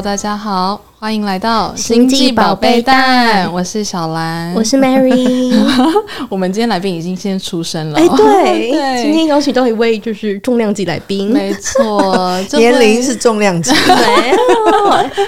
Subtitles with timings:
[0.00, 0.80] 大家好。
[0.98, 3.52] 欢迎来到星际宝贝蛋。
[3.52, 5.54] 我是小兰，我是 Mary。
[6.30, 7.98] 我们今天来宾已经先出生了。
[7.98, 13.70] 哎，对， 对今天邀请到一位就是重量级来宾，没错， 年龄是重量级。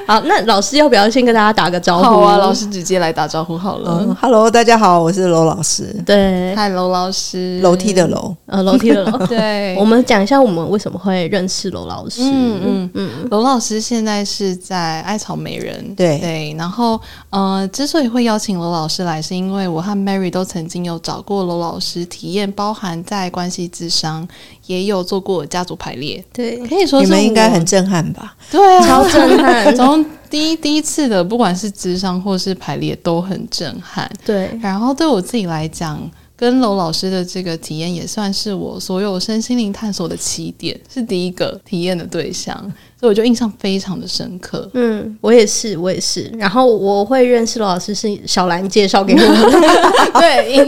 [0.07, 2.05] 好，那老师要不要先跟大家打个招呼？
[2.05, 4.03] 好啊，老师直接来打招呼好了。
[4.07, 5.95] 嗯、Hello，大家好，我是楼老师。
[6.07, 9.27] 对，嗨，楼老师，楼梯的楼，呃，楼梯的楼。
[9.27, 12.23] 对，我们讲一下我们为什么会认识楼老师。
[12.23, 15.95] 嗯嗯嗯，楼老师现在是在艾草莓人。
[15.95, 24.27] 对对，然后呃，之所以会邀请罗老师来，是因为我和 Mary 都曾经有找过罗老师体验，包含在关系智商，
[24.67, 26.25] 也有做过家族排列。
[26.33, 28.37] 对，可以说是你们应该很震撼吧？
[28.51, 29.75] 对啊，超震撼。
[29.77, 34.11] 从第一第一次的，不管是智商或是排列，都很震撼。
[34.25, 35.99] 对，然后对我自己来讲，
[36.37, 42.73] 跟娄老师的这个体验，也算是我所有身心灵探索的起点，是第一个体验的对象。
[42.99, 44.69] 所以我就印象非常的深刻。
[44.75, 46.31] 嗯，我也是，我也是。
[46.37, 49.61] 然后我会认识罗老师是小兰介绍给我的。
[50.19, 50.67] 对，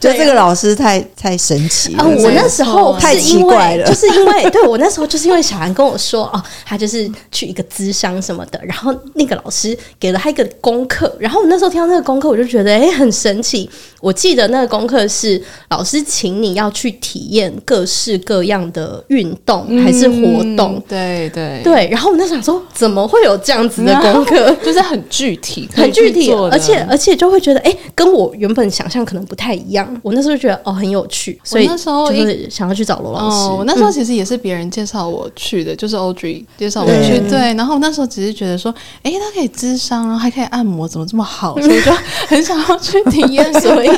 [0.00, 2.02] 就这个老师太太神奇了。
[2.02, 13.70] 啊，我那时候太奇怪了，就是因为对我那时候就是因为小兰跟我说哦，他就是去一个咨商什么的，然后那个老师给了他一个功课，然后我那时候听到那个功课，我就觉得哎很神奇。
[14.00, 20.79] 我记得那个功课是老师请你要去体验各式各样的运动还是活动。
[20.88, 24.50] 对对对，然后我那时候想说，怎么会有这样子的功课？
[24.64, 29.86] 就是很具体， 很具体，而且而且就会觉得，哎，跟我原本想象可能不太一样。
[30.02, 33.36] 我那时候就觉得，哦，很有趣，所以那时候就是想要去找罗老师。
[33.48, 37.20] 哦，我那时候其实也是别人介绍我去的，就是 Audrey 介绍我去。
[37.28, 41.58] 对，然后我那时候只是觉得说，哎，他可以智商，然后还可以按摩，怎么这么好？
[41.60, 41.92] 所以 就
[42.28, 43.52] 很想要去体验。
[43.60, 43.88] 所以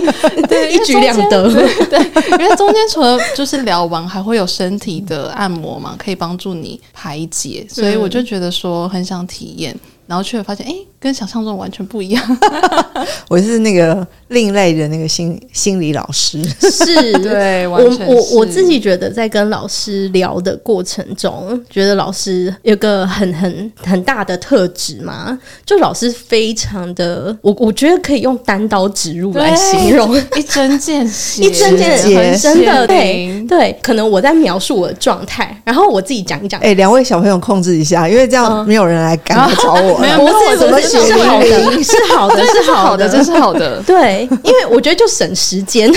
[0.49, 1.49] 对，一举两得。
[1.89, 1.99] 对，
[2.39, 6.72] 因为中间除了就是聊完，还会有身体的按摩嘛，可以帮助你。
[6.93, 12.39] 排解，所以我就觉得说很想体验，然后却发现，哎，跟想象中完全不一样。
[13.29, 14.07] 我是那个。
[14.33, 33.79] 另类的那个心心理老师是 对，我我我自己觉得在跟老师聊的过程中，觉得老师有个很很很大的特质嘛，就老师非常的，我我觉得可以用单刀直入来形容， 一针见血，一针见血，真的对对。
[33.83, 36.59] 可能我在描述我的状态，然后我自己讲一讲。
[36.63, 39.99] 哎，两位小朋友控制一下，因为这样没有人来赶来找我。
[39.99, 41.83] 没有，我怎么是好的？
[41.83, 44.29] 是好的，是好的，这是好的，对。
[44.45, 45.91] 因为我觉得就省时间，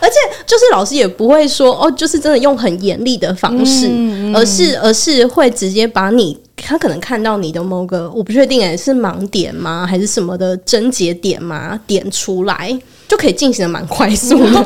[0.00, 0.16] 而且
[0.46, 11.78] 就是老师也不会说哦，就是真的用很严厉的方式，嗯嗯、而是而是会直接把你他可能看到你的某个我不确定诶，是盲点吗，还是什么的症结点吗？
[11.86, 12.76] 点出来
[13.08, 14.64] 就可以进行的蛮快速的。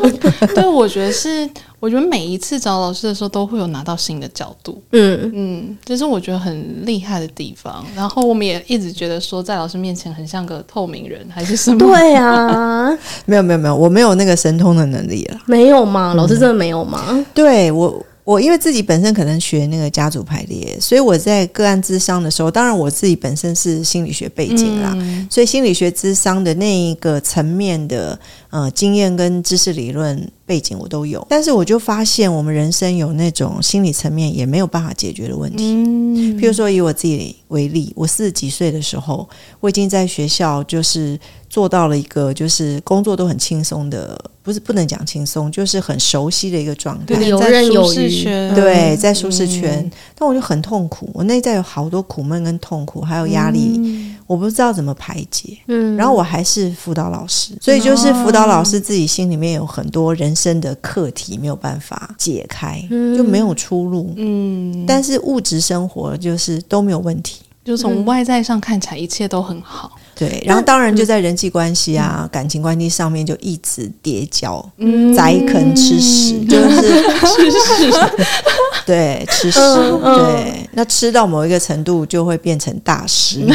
[0.54, 1.48] 对，我觉得是。
[1.78, 7.84] 我觉得每一次找老师的时候，都会有拿到新的角度，嗯嗯，这是我觉得很厉害的地方。
[7.94, 11.78] 然后我们也一直觉得说，在老师面前很像个透明人，还是什么？
[11.78, 12.88] 对啊，
[13.26, 15.38] 没有没有没有，我没有那个神通的能力了。
[15.46, 16.14] 没有吗？
[16.14, 17.04] 老师真的没有吗？
[17.10, 18.04] 嗯、对我。
[18.26, 28.18] 我因为自己本身可能学那个家族排列，所以我在个案咨商的时候，当然我自己本身是心理学背景啦，嗯、所以心理学咨商的那一个层面的
[28.50, 31.24] 呃经验跟知识理论背景我都有。
[31.30, 35.62] 但是我就发现，我们人生有那种心理层面也没有办法解决的问题。
[35.62, 39.28] 嗯，譬如说以我自己为例，我四十几岁的时候，
[39.60, 41.16] 我已经在学校就是。
[41.56, 48.54] 做到了一个就是工作都很轻松的，不是不能讲轻松，就是很熟悉的一个状态，在舒适圈。
[48.54, 55.56] 对，在舒适圈，嗯、但我就很痛苦，我内在有好多苦闷跟痛苦，还有压力，嗯、我不知道怎么排解。
[55.68, 64.12] 嗯，然后我还是辅导老师，所以就是辅导老师自己心里面有很多人生的课题没有办法解开，嗯、就没有出路。
[64.18, 69.92] 嗯，但是物质生活就是都没有问题，就从外在上看起来一切都很好。
[70.18, 77.02] 对，然后当然就在人际关系啊、嗯、感情关系上面就一直跌跤，嗯，栽坑吃屎，就是
[77.36, 77.92] 吃屎，
[78.86, 83.46] 对，吃屎，嗯、对，那吃到某一个程度就会变成大师。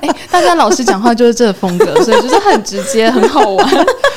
[0.00, 3.68] 哎，大家老师讲话就是这个风格，所以就是很直接，很好玩，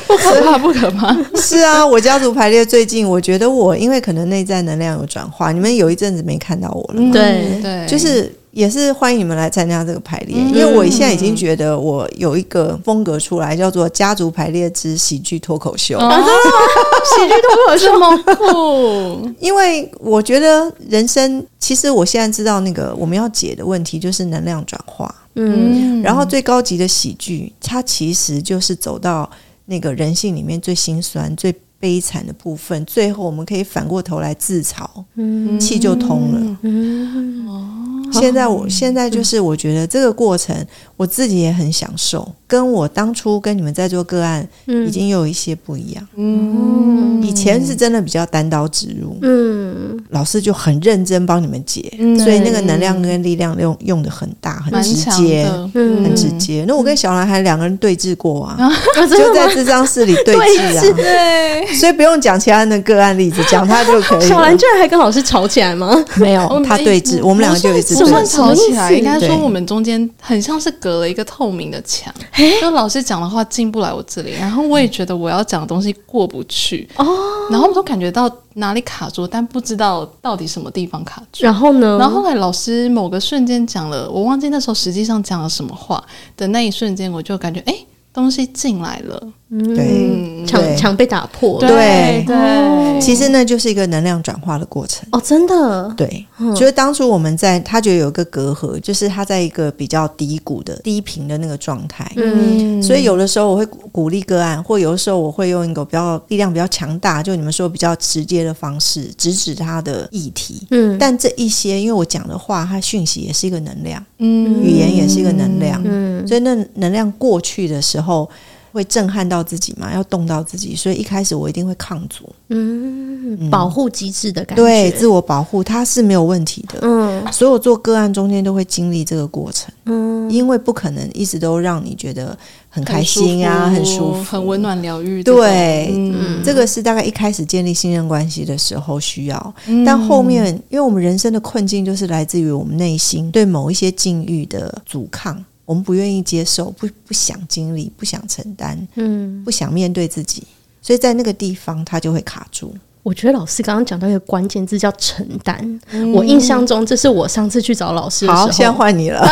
[0.06, 1.18] 不可怕，不可怕。
[1.36, 8.32] 是啊，我家族排列最近，我觉得我因为可能内在能量有转化，你们有一阵子没看到我了，嘛、对对，就是。
[8.52, 15.98] 也是欢迎你们来参加这个排列，因为我现在已经觉得我有一个风格出来，叫做“家族排列之喜剧脱口秀”。
[16.00, 18.18] 啊、 喜剧脱口秀吗？
[18.36, 19.30] 酷！
[19.40, 25.14] 因为我觉得人生，其实我现在知道那个我们要解的问题就是能量转化。
[25.36, 29.30] 嗯，然后最高级的喜剧，它其实就是走到
[29.66, 34.86] 那个人性里面最心酸、最悲惨的部分，最后我们可以反过头来自嘲，
[35.16, 36.58] 嗯，气就通了。
[36.62, 40.56] 嗯，哦，现在我现在就是我觉得这个过程，
[41.00, 42.30] 我自己也很享受。
[42.46, 46.04] 跟我当初跟你们在做个案，已经有一些不一样。
[46.16, 56.66] 嗯，以前是真的比较单刀直入，嗯，老师就很认真帮你们解，所以那个能量跟力量用用的很大，很直接，很直接。
[56.68, 58.58] 那我跟小男孩两个人对峙过啊，
[59.08, 64.28] 就在智商室里对峙啊，对，所以不用讲其他的个案例子，讲他就可以。
[64.28, 66.04] 小兰居然还跟老师吵起来吗？
[66.16, 67.94] 没有，他对峙，我们两个就一直
[68.26, 68.92] 吵起来。
[68.92, 72.14] 应该说我们中间很像是隔了一个透明的墙。
[72.60, 77.06] 就老师讲的话进不来我这里，然后我也觉得我要讲的东西过不去哦，
[77.52, 81.44] 然后我都感觉到哪里卡住，但不知道到底什么地方卡住。
[81.44, 81.98] 然后呢？
[82.00, 86.04] 然后后来老师某个瞬间讲了，我忘记那时候实际上讲了什么话
[86.36, 87.74] 的那一瞬间，我就感觉哎。
[87.74, 95.10] 诶东西进来了，对，墙墙被打破，对对，其实那就是一个能量转化的过程。
[95.12, 96.24] 哦，真的，对，
[96.56, 118.30] 就是当初我们在他觉得有一个隔阂，就是他在一个比较低谷的低频的那个状态，嗯，所以有的时候我会鼓励个案，或有的时候我会用一个比较力量比较强大，就你们说比较直接的方式直指他的议题，嗯，但这一些因为我讲的话，它讯息也是一个能量，嗯，语言也是一个能量，嗯，所以那能量过去的时候。
[118.72, 119.94] 会震撼到自己嘛？
[119.94, 126.80] 要动到自己，所以一开始我一定会抗阻，嗯，保护机制的感觉，对，自我保护，它是没有问题的。
[126.82, 132.38] 嗯，所有做个案中间都会经历这个过程，嗯，因为不可能一直都让你觉得
[132.70, 135.24] 很开心啊，很舒服，很温暖疗愈。
[135.24, 139.54] 对，嗯，这个是大概一开始建立信任关系的时候需要，
[139.86, 145.44] 但后面，因为我们人生的困境就是来自于我们内心对某一些境遇的阻抗。
[145.70, 150.42] 我们不愿意接受，不不想经历，不想承担，嗯，不想面对自己，
[150.82, 152.76] 所以在那个地方他就会卡住。
[153.10, 155.58] 我觉得老师刚刚讲到一个关键字叫承担，
[155.90, 158.46] 嗯、我印象中这是我上次去找老师的时候。
[158.46, 159.20] 好，现在换你了。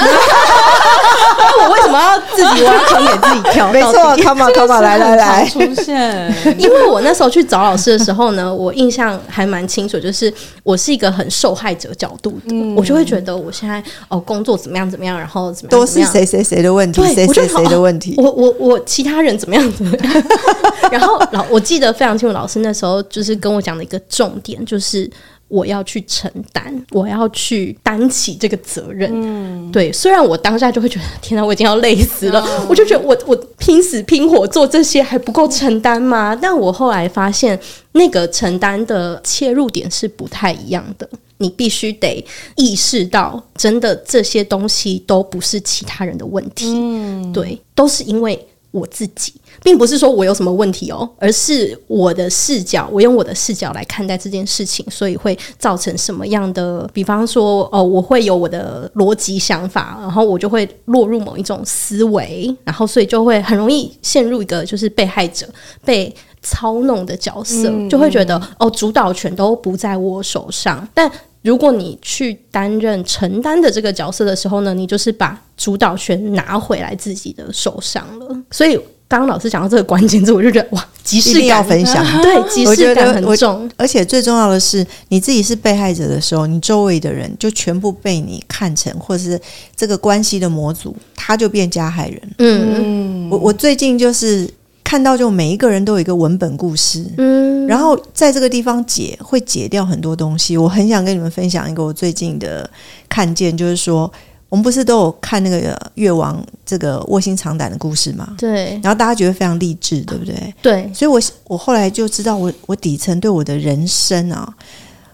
[1.60, 3.70] 我为什么要自己挖坑给自己跳？
[3.74, 3.94] 没错
[4.24, 6.34] ，come on，come on，来来来，出现。
[6.58, 10.34] 因为我那时候去找老师的时候呢，我印象还蛮清楚，就是
[10.64, 20.24] 我是一个很受害者角度的，嗯、我就会觉得我现在哦工作怎么样怎么样，然后怎么样，都是谁谁谁的问题，谁谁谁的问题，我我我其他人怎么样怎么样。
[20.92, 25.10] 然后老我记得非常清楚，老师那时候就是跟我讲的一个重点就是。
[25.50, 29.10] 我要去承担，我要去担起这个责任。
[29.14, 29.90] 嗯，对。
[29.94, 32.46] 虽然我当下就会觉得，天哪，我已经要累死了。
[32.46, 36.36] 嗯、我就觉得我，我我拼死拼活做这些还不够承担吗？
[36.36, 37.58] 但我后来发现，
[37.94, 41.10] 那个承担的切入点是不太一样的。
[41.38, 42.22] 你必须得
[42.58, 46.74] 意识到，真的这些东西都不是其他人的问题。
[46.76, 48.46] 嗯，对，都是因为。
[48.72, 49.34] 我自己
[49.68, 56.90] 并不是说我有什么问题哦，而是我的视角，我用我的视角来看待这件事情，所以会造成什么样的？
[56.94, 65.46] 比方说，哦，我会有我的逻辑想法，然后我就会落入某一种思维，然后所以就会很容易陷入一个就是被害者
[65.84, 71.12] 被操弄的角色，就会觉得哦，主导权都不在我手上，但。
[71.44, 78.44] 如果你去担任承担的这个角色的时候呢，你就是把主导权拿回来自己的手上了。
[78.52, 83.70] 所以刚刚老师讲到这个关键字，我就觉得哇，即视感要分享， 对，即视感很重。
[83.78, 89.40] 而且最重要的是，你自己是被害者的时候，你周围的人就全部被你看成，或者是
[89.76, 92.22] 这个关系的模组，他就变加害人。
[92.40, 94.50] 嗯，我我最近就是。
[94.90, 100.56] 看到就每一个人都有一个文本故事，嗯，然后在这个地方解会解掉很多东西。
[100.56, 102.70] 我很想跟你们分享一个我最近的
[103.10, 104.10] 看见，就是说
[104.50, 108.36] 我们不是都有看那个越王这个卧薪尝胆的故事吗？
[108.38, 110.54] 对，然后大家觉得非常励志，对不对？
[110.62, 114.54] 对，所以我我后来就知道我我底层对我的人生啊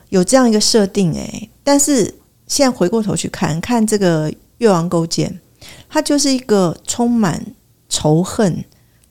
[0.09, 2.03] 有这样一个设定诶，但是
[2.47, 5.39] 现在回过头去看看这个越王勾践，
[5.89, 7.43] 他就是一个充满
[7.89, 8.63] 仇恨。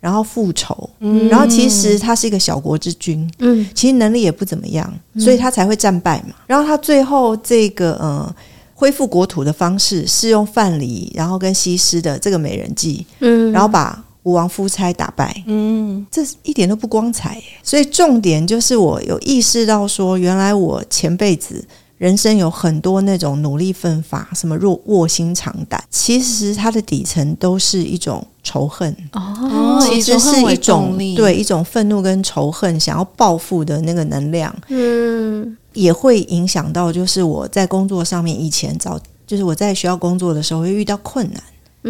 [0.03, 6.35] 然后复仇，嗯、然后其实他是一个小国之君，嗯，其实能力也不怎么样，所以他才会战败嘛。
[6.45, 8.35] 然后他最后这个呃
[8.83, 17.45] 恢复国土的方式是用范蠡，然后跟西施的这个美人计，嗯，然后把吴王夫差打败，嗯，这一点都不光彩耶。
[17.63, 21.65] 所以重点就是我有意识到说，原来我前辈子。
[21.99, 28.93] 人生有很多那种努力奋发，什么若卧薪尝胆，其实它的底层都是一种仇恨。
[29.13, 41.43] 哦，其实是一种对一种愤怒跟仇恨，想要报复的那个能量，嗯，也会影响到，就是我在工作上面以前早，就是我在学校工作的时候会遇到困难。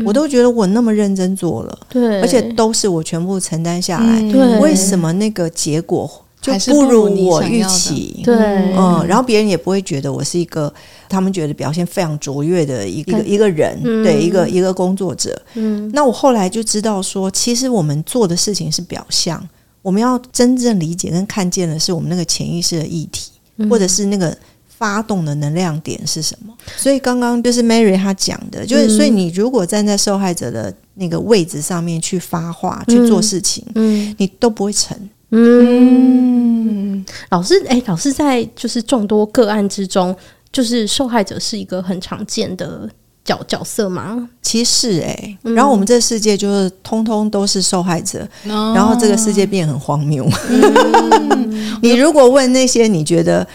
[0.06, 6.10] 我都觉得我那么认真做了，对，而且都是我全部承担下来，对，为什么那个结果
[6.40, 8.22] 就不如我预期。
[8.24, 8.34] 对，
[8.74, 10.72] 嗯，然后别人也不会觉得我是一个
[11.10, 15.38] 他们觉得表现非常卓越的一个一个人，嗯、对，一个一个工作者。
[15.56, 19.46] 嗯，那我后来就知道说，其实我们做的事情是表象，
[19.82, 23.31] 我们要真正理解跟看见的是我们那个潜意识的议题，嗯、
[23.69, 24.37] 或者是那个。
[24.78, 26.52] 发动的能量点是什么？
[26.76, 34.99] 所以刚刚就是 Mary 她讲的，就是所以你如果站在受害者的那个位置上面去发话、嗯、去做事情，嗯，你都不会成。
[35.31, 40.16] 嗯，老师，哎、欸，老师在就是众多个案之中，
[40.50, 42.90] 就是受害者是一个很常见的
[43.25, 44.29] 角角色吗？
[44.41, 50.29] 其实、欸，哎、嗯，然后我们这个世界就是通通都是受害者，哦、然后这个世界变得很荒谬。
[50.49, 53.47] 嗯、 你如果问那些你觉得。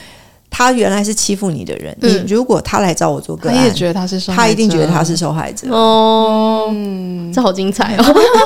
[0.50, 6.70] 他原来是欺负你的人，嗯、你如果他来找我做个案，他也觉得他是受害者，他一定觉得他是受害者哦。
[6.72, 8.04] 嗯，这好精彩哦！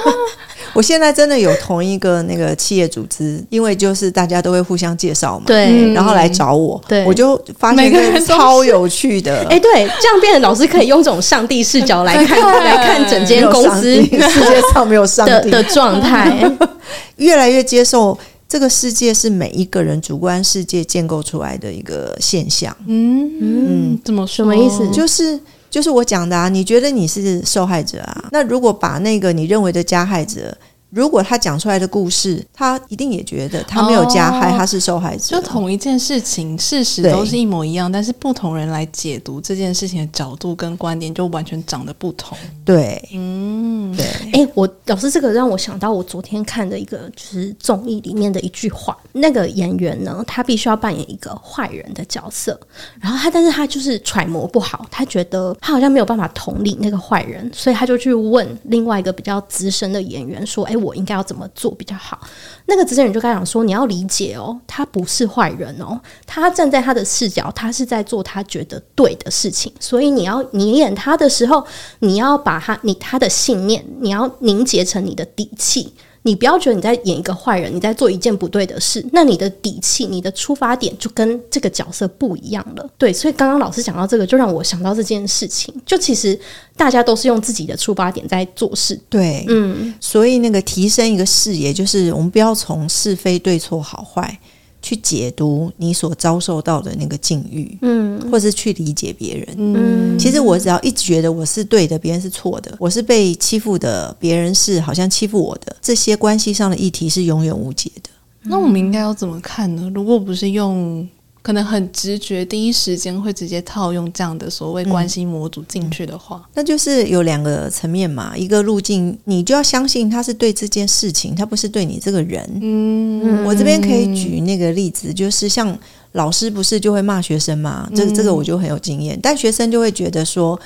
[0.73, 15.51] 我现在真的有同一个那个企业组织，因为就是大家都会互相介绍嘛，对，然后来找我，对，我就发现一个超有趣的， 哎，对，这样变成老师可以用这种上帝视角来看来看整间公司世界上没有上帝。
[15.51, 16.49] 的状态，
[17.17, 18.17] 越来越接受。
[18.47, 22.75] 这个世界是每一个人主观世界建构出来的一个现象。
[22.85, 23.31] 嗯。
[23.39, 24.35] 嗯，怎么说？
[24.35, 24.85] 什么意思？
[24.91, 25.39] 就是
[25.71, 28.29] 就是我讲的啊，你觉得你是受害者啊？
[28.31, 30.55] 那如果把那个你认为的加害者。
[30.91, 35.23] 如果他讲出来的故事，他一定也觉得他没有加害，他是受害者。
[35.23, 42.37] 就同一件事情，事实都是一模一样，但是不同人来解读这件事情的角度跟观点就完全长得不同。
[42.65, 44.05] 对，嗯，对。
[44.33, 52.59] 哎，我老师这个让我想到我昨天看的一个就是综艺里面的一句话，那个演员呢，他必须要扮演一个坏人的角色，
[52.99, 62.19] 然后他但是他就是揣摩不好，他觉得他好像没有办法统领那个坏人，所以他就去问另外一个比较资深的演员说：“哎。”我应该要怎么做比较好？
[62.65, 69.71] 那个执行人就跟他讲说：“你要理解哦，他不是坏人哦，他站在他的视角，他是在做他觉得对的事情。
[69.79, 71.65] 所以你要你演他的时候，
[71.99, 75.93] 你要把他你他的信念，你要凝结成你的底气。”
[76.23, 82.87] 你不要觉得你在演一个坏人，你在做一件不对的事，那你的底气、你的出发点就跟这个角色不一样了。
[82.97, 85.73] 对，所以刚刚老师讲到这个，就让我想到这件事情。
[85.85, 86.39] 就其实
[86.75, 88.99] 大家都是用自己的出发点在做事。
[89.09, 94.39] 对，嗯，所以那个提升一个视野，就是我们不要从是非对错好坏。
[94.81, 108.09] 去解读你所遭受到的那个境遇，嗯，或是去理解别人，嗯，其实我只要一直觉得我是对的，别人是错的，我是被欺负的，别人是好像欺负我的，这些关系上的议题是永远无解的。
[108.43, 109.91] 那我们应该要怎么看呢？
[109.93, 111.07] 如果不是用。
[111.41, 118.37] 可能很直觉，第一时间会直接套用这样的所谓关系模组进去的话，嗯，那就是有两个层面嘛。
[118.37, 122.47] 一个路径，你就要相信他是对这件事情，他不是对你这个人。
[122.61, 125.75] 嗯，我这边可以举那个例子，就是像
[126.11, 127.89] 老师不是就会骂学生嘛？
[127.95, 130.59] 这个这个我就很有经验，但学生就会觉得说，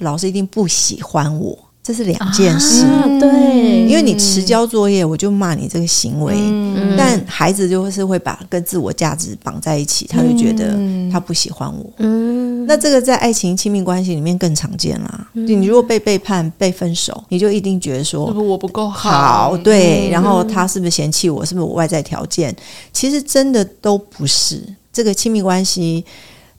[0.00, 1.58] 老师一定不喜欢我。
[1.82, 6.34] 这是两件事，啊、对，因为你迟交作业，我就骂你这个行为。
[6.36, 10.78] 嗯、但孩子就是会把跟自我价值绑在一起，他就觉得
[11.10, 11.90] 他不喜欢我。
[11.96, 15.28] 嗯，那这个在爱情亲密关系里面更常见啦。
[15.32, 19.48] 嗯、你如果被背叛、被分手，你就一定觉得说，我不够好？
[19.48, 20.10] 好，对。
[20.10, 21.42] 然后他是不是嫌弃我？
[21.42, 22.54] 是不是我外在条件？
[22.92, 24.62] 其实真的都不是。
[24.92, 26.04] 这个亲密关系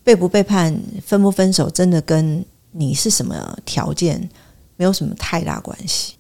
[0.03, 4.27] 背不背叛、分不分手，真的跟你是什么条件？
[4.79, 6.13] 没有什么太大关系，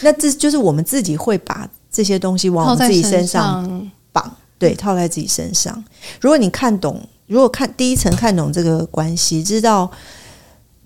[0.00, 5.84] 那这就是我们自己会把这些东西往我们自己身上绑，对，套在自己身上。
[6.18, 9.90] 如果你看懂，如果看第一层看懂这个关系，知道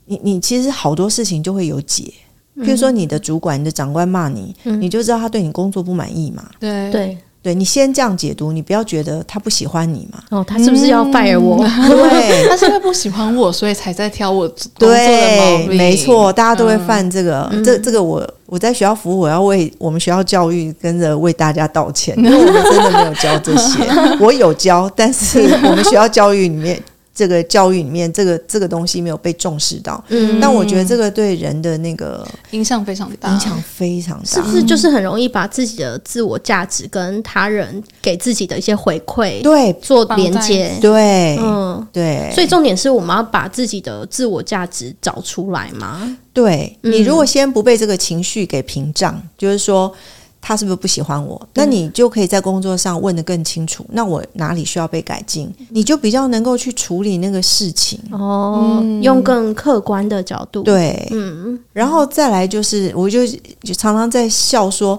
[0.07, 2.13] 你你其实好多事情就会有解。
[2.57, 6.51] 譬如说，你的主管、你的长官骂你，你就知道他对你工作不满意嘛。
[6.59, 7.17] 对对。
[7.43, 10.23] 对，你先这样解读，你不要觉得他不喜欢你嘛？
[10.29, 11.65] 哦，他是不是要 fire 我？
[11.65, 14.95] 嗯、对， 他是因为不喜欢我，所以才在挑我工作的。
[14.95, 17.49] 对，没错，大家都会犯这个。
[17.51, 23.89] 嗯、这这个我我在学校服务，我要为我们学校教育跟着为大家道歉，因为我们真的没有教这些。
[24.21, 26.79] 我有教，但是我们学校教育里面。
[27.21, 34.63] 这个教育里面，这个这个东西没有被重视到，嗯，但我觉得这个对人的那个影响非常大，影响非常大，是不是？
[34.63, 42.33] 就是很容易把自己的自我价值跟他人给自己的一些回馈，对，做连接，对，嗯，对。
[42.35, 46.17] 所以重点是我们要把自己的自我价值找出来嘛？
[46.33, 49.93] 对，你如果先不被这个情绪给屏障，就是说。
[50.41, 51.41] 他是不是不喜欢我？
[51.55, 53.85] 那你就可以在工作上问得更清楚。
[53.91, 55.53] 那我哪里需要被改进？
[55.69, 60.63] 你就比较能够去处理那个事情哦，嗯、用更客观的角度。
[60.63, 64.99] 对，嗯，然后再来就是，我就就常常在笑说，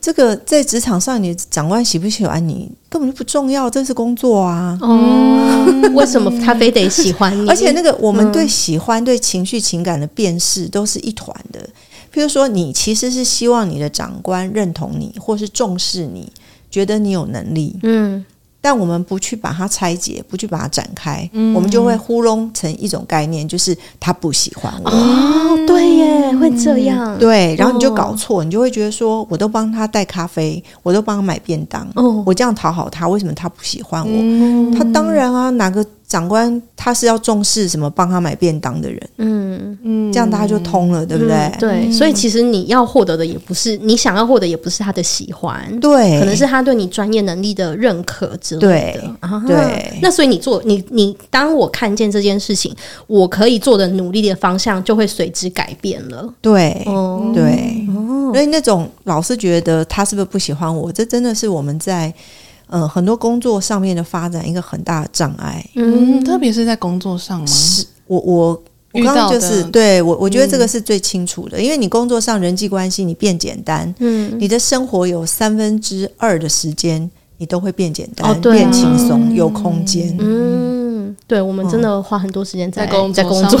[0.00, 4.78] 这个在职场上，你长官喜不喜欢你根本就不重要，这是工作啊。
[4.82, 7.48] 哦，为什么他非得喜欢你？
[7.50, 11.60] 而且那个我们对喜欢、嗯、对情绪情感的辨识都是一团的。
[12.12, 16.30] 譬如说，你其实是希望你的长官认同你，或是重视你，
[16.70, 17.78] 觉得你有能力。
[17.82, 18.24] 嗯。
[18.62, 24.90] 但我们不去把它拆解，不去把它展开，嗯、我们就会糊弄成一种概念，就是他不喜欢我。
[24.90, 27.18] 哦，对耶，会这样。
[27.18, 34.12] 对，然后你就搞错，哦、你就会觉得说，我都帮他带咖啡，我都帮他买便当，哦、我这样讨好他，为什么他不喜欢我？
[34.12, 35.82] 嗯、他当然啊，哪个？
[36.10, 37.88] 长官他是要重视什么？
[37.88, 41.36] 帮他买便当的人，嗯嗯，这样大家就通了，对不对？
[41.36, 49.00] 嗯、对，所以其实你要获得的也不是你想要获得，也不是他的喜欢，对，可能是他对你专业能力的认可之类的。
[49.00, 49.98] 对，啊、对。
[50.02, 52.74] 那所以你做你你，当我看见这件事情，
[53.06, 56.28] 我可以做的努力的方向就会随之改变了。
[56.40, 62.12] 对，哦、对，哦、所以那种老是觉得他是不是不喜欢我，这真的是我们在。
[62.70, 67.46] 嗯，很多工作上面的发展一个很大的障碍，嗯，特别是在工作上吗？
[67.46, 68.62] 是我我
[68.92, 83.60] 我刚刚就是对我我觉得这个是最清楚的，嗯、因为你工作上人际关系你变简单，嗯，你的生活有三分之二的时间你都会变简单，哦对啊、变轻松，嗯、有空间，嗯，对，我们真的花很多时间在工在工作，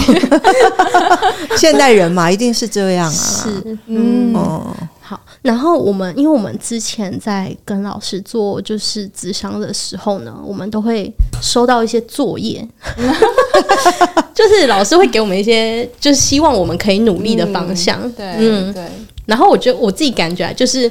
[1.56, 4.34] 现代人嘛，一定是这样啊，是，嗯。
[4.34, 4.66] 哦
[5.10, 11.12] 好，然后我们因为我们之前在跟老师做就是智商的时候呢，我们都会
[11.42, 12.64] 收到一些作业，
[14.32, 18.84] 就是老师会给我们一些就是希望我们可以努力的方向，嗯、对，嗯对。
[19.26, 20.88] 然后我觉得我自己感觉就是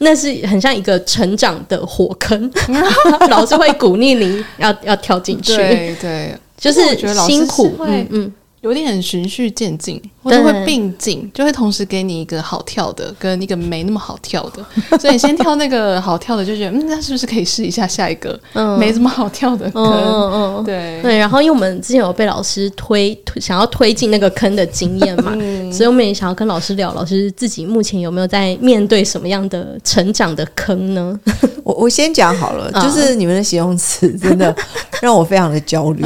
[0.00, 2.52] 那是很像一个成长的火坑，
[3.30, 6.94] 老师会鼓励你要要跳进去，对对，就是
[7.26, 8.32] 辛苦，嗯嗯。
[8.62, 14.64] 有点很循序渐进，或者会并进，就会同时给你一个好跳的，跟一个没那么好跳的。
[14.98, 18.38] 所以你先跳那个好跳的，就觉得嗯，那是不是可以试一下下一个
[18.78, 19.82] 没这么好跳的坑？
[19.84, 21.18] 嗯嗯，对对。
[21.18, 31.18] 然后因为我们之前有被老师推，推想要推进那个坑的经验嘛， 嗯、所以我们也想要跟老师聊，老师自己目前有没有在面对什么样的成长的坑呢？
[31.64, 34.54] 我我先讲好了，就是你们的形容词真的
[35.00, 36.04] 让我非常的焦虑。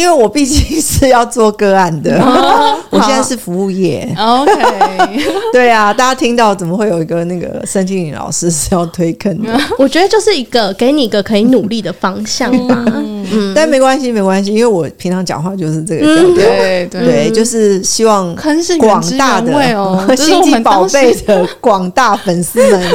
[0.00, 4.08] 因为我毕竟是要做个案的，哦、 我现在是服务业。
[4.18, 4.52] OK，
[5.52, 9.52] 对啊，大家听到怎么会有一个那个身心灵老师是要推坑的？
[9.78, 12.82] 我觉得就是一个给你一个可以努力的方向吧。
[12.86, 16.32] 嗯，嗯但没关系，没关系，因为我平常讲话就是这个调调。
[16.32, 18.34] 嗯、对对，就是希望
[18.78, 22.90] 广大的心机宝贝的广大粉丝们，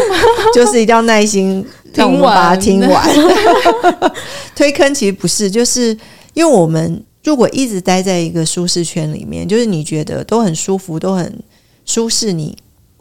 [0.55, 1.63] 就是一定要耐心
[1.93, 3.13] 让我们把它听完。
[3.13, 4.11] 听完
[4.55, 5.95] 推坑其实不是，就是。
[6.35, 11.41] 因为我们如果一直待在一个舒适圈里面，就是你觉得都很舒服，都很
[11.83, 12.55] 舒适，你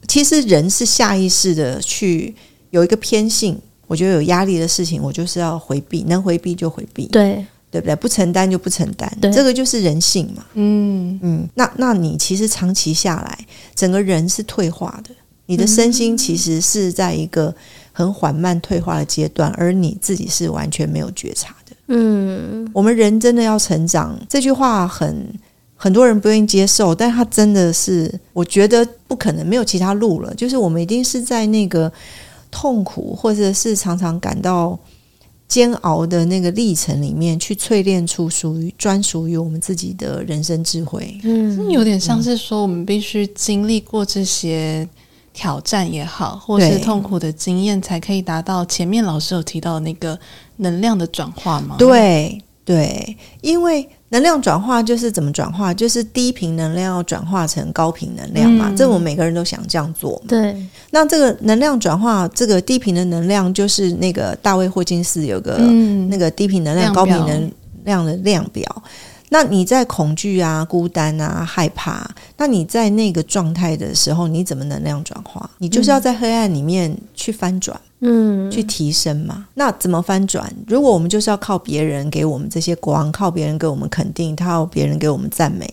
[0.09, 2.35] 其实人是下意识的去
[2.71, 3.61] 有一个偏性。
[3.87, 7.95] 我觉得有压力的事情，我就是要回避，能回避就回避，对对不对？
[7.95, 10.43] 不承担就不承担，对这个就是人性嘛。
[10.55, 13.39] 嗯嗯，那那你其实长期下来，
[13.75, 17.55] 整个人是退化的，你的身心其实是在一个
[17.93, 21.55] 很缓慢退化的阶段，而你自己是完全没有觉察。
[21.89, 25.27] 嗯，我们人真的要成长，这句话很
[25.77, 30.35] 很多人不愿意接受，但他真的是，我觉得不可能，没有其他路了。
[30.35, 31.93] 就是我们一定是在那个
[32.51, 34.79] 痛苦，或者是常常感到
[35.47, 41.21] 煎熬的那个历程里面，去淬炼出属于专属于我们自己的人生智慧。
[41.25, 44.89] 嗯，有点像是说，我们必须经历过这些。
[45.35, 50.19] 挑战也好，或是痛苦的经验，才可以达到前面老师有提到的那个
[50.57, 51.75] 能量的转化吗？
[51.77, 58.69] 对对，因为能量转化就是怎么转化，就是低频能量要转化成高频能量嘛。
[58.71, 60.23] 嗯、这我们每个人都想这样做。
[60.27, 60.57] 对，
[60.91, 67.53] 那这个能量转化，这个低频的能量，就是那个大卫霍金斯有个、嗯、那个低频能量、量高频能
[67.85, 68.83] 量的量表。
[69.35, 75.51] 那你在恐惧啊、孤单啊、害怕，那你在那个状态的时候，你怎么能量转化？
[75.59, 79.49] 你就是要在黑暗里面去翻转，嗯，去提升嘛。
[79.55, 80.49] 那怎么翻转？
[80.69, 85.69] 如果我们就是要靠别人给我们这些光，靠别人给我们肯定，靠别人给我们赞美，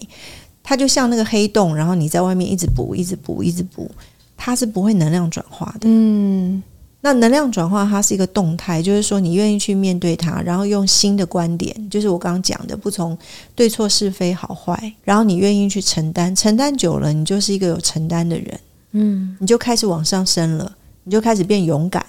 [0.63, 3.91] 它就像那个黑洞，然后你在外面一直补、一直补、一直补，
[4.35, 6.63] 它是不会能量转化的，嗯。
[7.03, 13.17] 那能量转化，它是一个动态，就是说你愿意去面对它，然后用新的观点，就是我刚刚讲的，不从
[13.55, 18.59] 对错是非好坏，然后你愿意去承担，承担久了，你就是一个有承担的人，
[18.91, 20.71] 嗯，你就开始往上升了，
[21.03, 22.05] 你就开始变勇敢，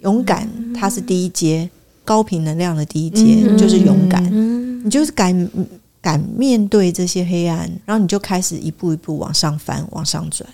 [0.00, 1.70] 勇敢它是第一阶，
[2.04, 4.22] 高频能量的第一阶就是勇敢，
[4.84, 5.50] 你就是敢
[6.02, 10.46] 敢面对这些黑暗，然后你就开始一步一步往上翻，往上转。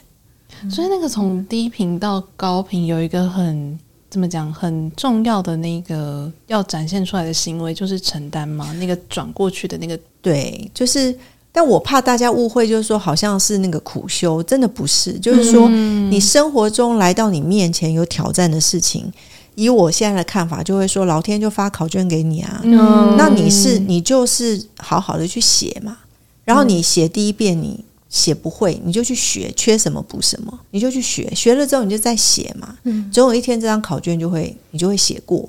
[0.68, 3.79] 所以那个从低频到高频有一个很
[4.11, 8.73] 怎么讲很重要的那个要展现出来的行为，就是承担嘛。
[8.75, 11.16] 那个转过去的那个，对，就是。
[11.53, 15.18] 但我怕大家误会，就是说好像是那个苦修，真的不是。
[15.18, 19.12] 就是说，你生活中来到你面前有挑战的事情，
[19.57, 22.61] 以我现在的看法，就会说老天就发考卷给你啊。
[22.62, 25.99] 嗯，那你是你就是好好的去写嘛。
[26.44, 31.33] 然后你写第一遍你写不会，你就去学，缺什么补什么，你就去学。
[31.35, 32.77] 学了之后你就再写嘛。
[32.83, 35.49] 嗯，总有一天这张考卷就会你就会写过。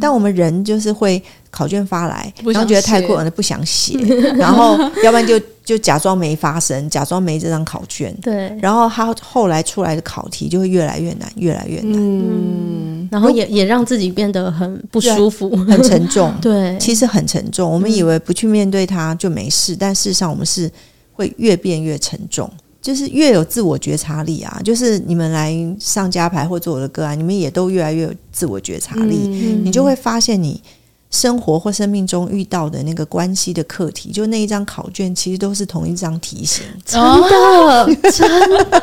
[0.00, 3.98] 但我们人就是会考卷发来，然后觉得太困难了，不想写，
[4.36, 8.16] 然后要不然就 就假装没发生，假装没这张考卷。
[8.22, 11.92] 对，然后他后来出来的考题就会越来越难，越来越难。
[11.92, 16.32] 嗯，然后也也让自己变得很不舒服，很沉重。
[16.40, 17.68] 对，其实很沉重。
[17.68, 20.70] 我们以为不去面对它就没事，但事实上我们是
[21.14, 22.50] 会越变越沉重。
[22.82, 30.62] 就是越有自我觉察力啊，就是你们来上家排或做我的个案，你们也都越来越有自我觉察力，嗯、你就会发现你
[31.10, 36.62] 生活或生命中遇到的那个关系的课题，就那一张考卷，其实都是同一张题型。
[36.84, 38.28] 真的，真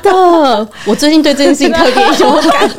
[0.02, 2.72] 的，我最近对这件事情特别有感。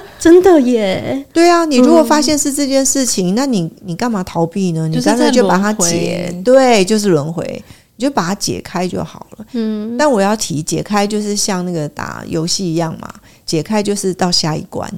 [0.18, 4.88] 真的耶， 对啊，你如果发现是这件事情，嗯、那你你干嘛逃避呢？
[4.88, 7.62] 你干脆就把它解，对，就是轮回。
[7.98, 9.44] 你就把它解开就好了。
[9.52, 13.12] 嗯，但我要提解开，就是像那个打游戏一样嘛，
[13.44, 14.88] 解开就是到下一关。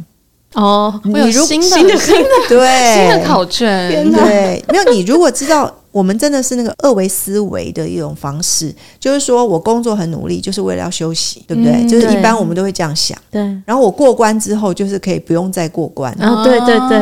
[0.53, 4.13] 哦，会有新的新的新的 对新的考卷。
[4.13, 11.73] 对，没有你如果知道，我们真的是那个二维思维的一种方式，就是说我工作很努力，就是为了要休息，对不对？
[11.73, 13.17] 嗯、就是一般我们都会这样想。
[13.31, 13.41] 对。
[13.65, 16.13] 然后我过关之后，就是可以不用再过关。
[16.21, 16.99] 哦，对对对。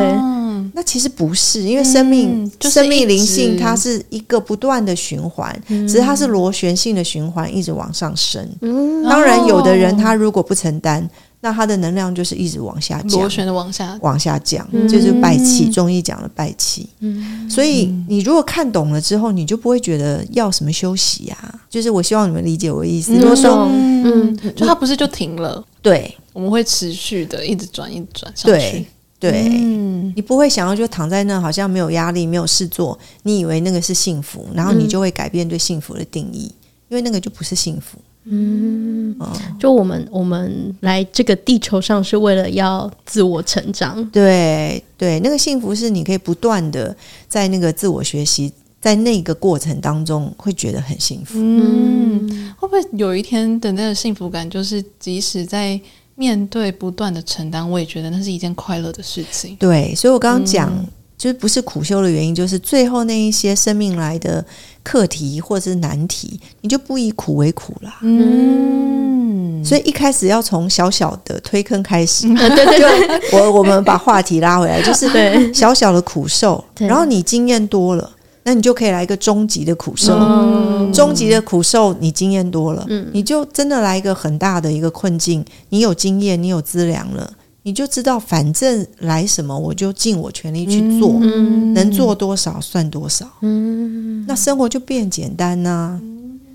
[0.73, 8.47] 那其实不是，因为生命、嗯就是、生命灵性它是一个不断的循环，嗯、只是它是螺旋性的循环，一直往上升。
[8.61, 11.07] 嗯，当然，有的人他如果不承担，
[11.41, 15.69] 那他的能量就是一直往下降，螺旋的往下往下降，嗯、就是败气。
[15.69, 16.89] 中医讲的败气。
[16.99, 21.55] 嗯，所以你如果看懂了之后，你就不会觉得要什么休息呀、啊。
[21.69, 23.13] 就是我希望你们理解我的意思。
[23.15, 25.63] 如果说，嗯，就它不是就停了？
[25.81, 28.59] 对，我们会持续的一直转，一直转上去。
[28.59, 28.85] 对。
[29.19, 37.97] 对，嗯、你不会想要就躺在那，好像没有压力、没有事做，你以为那个是幸福，然后你就会改变对幸福的定义，嗯、因为那个就不是幸福。
[38.23, 39.29] 嗯，哦、
[39.59, 44.09] 就我们我们来这个地球上是为了要自我成长。
[44.09, 46.95] 对对，那个幸福是你可以不断的
[47.27, 51.33] 在那个自我学习，在那个过程当中会觉得很幸福。
[51.35, 55.77] 嗯，会不会有一天的那个幸福感，就是即使在。
[56.19, 59.55] 面对不断的承担，我也觉得那是一件快乐的事情。
[59.55, 60.85] 对，所以我刚刚讲，嗯、
[61.17, 64.45] 就是不是苦修的原因，就是最后那一些生命来的
[64.83, 67.99] 课题或者是难题，你就不以苦为苦啦。
[68.01, 72.27] 嗯，所以一开始要从小小的推坑开始。
[72.35, 75.07] 对对对， 我我们把话题拉回来，就是
[75.55, 78.11] 小小的苦受，然后你经验多了。
[78.49, 87.31] 那你就可以来一个终极的苦受，嗯、终极的苦受，你经验多了，嗯、你就真的来一个很大的一个困境，你有经验，你有资粮了，
[87.61, 96.01] 你就知道，反正来什么，我就尽我全力去做，嗯、能做多少算多少，嗯、那生活就变简单呐、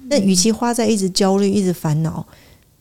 [0.09, 2.27] 那与其花在一直焦虑、一直烦恼，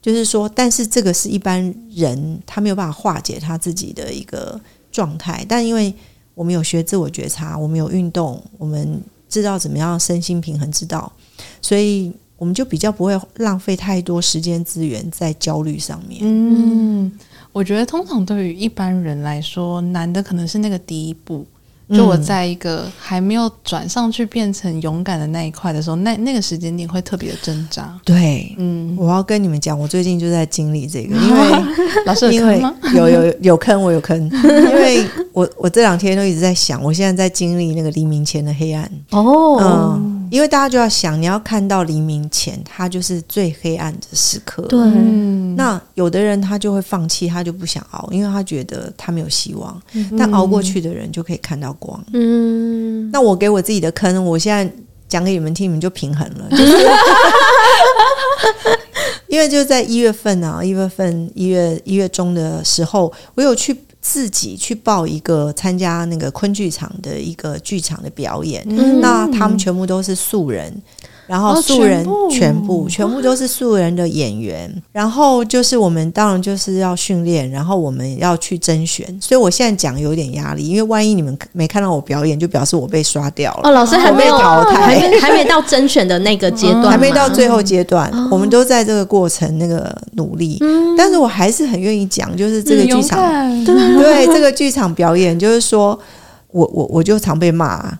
[0.02, 4.60] 就是说，但是这个是一般人他没有办法化解他自己的一个
[4.92, 5.94] 状态，但因为。
[6.34, 11.12] 我们有学自我觉察，我们有运动，我们知道怎么样身心平衡之道，
[11.62, 16.22] 所以我们就比较不会浪费太多时间资源在焦虑上面。
[16.24, 17.12] 嗯，
[17.52, 21.46] 我觉得通常对于一般人来说，难的可能是那个第一步。
[21.90, 27.94] 就我在一个还没有转上去变成勇敢的那一块的时候，那那个时间点会特别的挣扎。
[28.06, 31.64] 对，嗯，我要跟你们讲，我最近就在经历这个， 因为
[32.06, 32.74] 老师有坑吗？
[32.96, 38.90] 有有有坑，我有坑， 因为我我这两天都一直在想，我现在在经历那个黎明前的黑暗。
[39.12, 40.20] 哦，嗯。
[40.34, 44.64] 因为大家就要想，你要看到黎明前，它就是最黑暗的时刻。
[44.64, 44.80] 对，
[45.56, 49.80] 那有的人他就会放弃，他就不想熬，因为他觉得他没有希望。
[49.92, 52.04] 嗯、但熬过去的人就可以看到光。
[52.14, 54.74] 嗯，那我给我自己的坑，我现在
[55.08, 56.48] 讲给你们听，你们就平衡了。
[56.52, 56.78] 就是、
[59.28, 63.76] 因为就在一月份啊，一月份一月一月中的时候，我有去。
[64.06, 70.70] 自己去报一个参加那个昆剧场的一个剧场的表演，嗯、那他们全部都是素人，
[71.28, 72.88] 然后素人全部。
[72.90, 83.62] 全部都是素人的演员，然后就是我们当然就是要训练，然后我们要去甄选，所以我现在讲有点压力，因为万一你们没看到我表演，就表示我被刷掉了。
[83.64, 90.60] 哦，老师还没有淘汰，还没 还没到甄选的那个阶段，还没到最后阶段，我们都在这个过程那个努力。
[90.98, 93.20] 但是我还是很愿意讲，就是这个剧场，
[93.66, 95.98] 对这个剧场表演，就是说
[96.52, 97.92] 我我我就常被骂。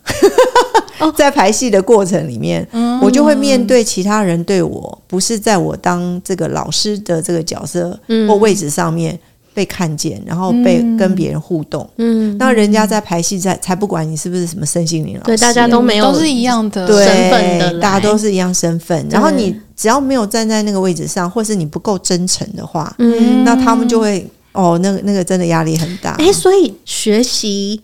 [1.12, 2.68] 在排戏的过程里面，
[3.02, 9.18] 我就会面对其他人对我不是在我当这个老师的这个角色或位置上面
[9.54, 11.88] 被看见，然后被跟别人互动。
[11.98, 19.06] 嗯，那人家在排戏在才不管你是不是什么身心灵老师，对，大家都没有都是一样的身份的，大家都是一样身份。
[19.10, 26.12] 然后你只要没有站在那个位置上，或是你不够真诚的话，嗯，那他们就会哦，那个那个真的压力很大。
[26.20, 27.82] 哎，所以学习。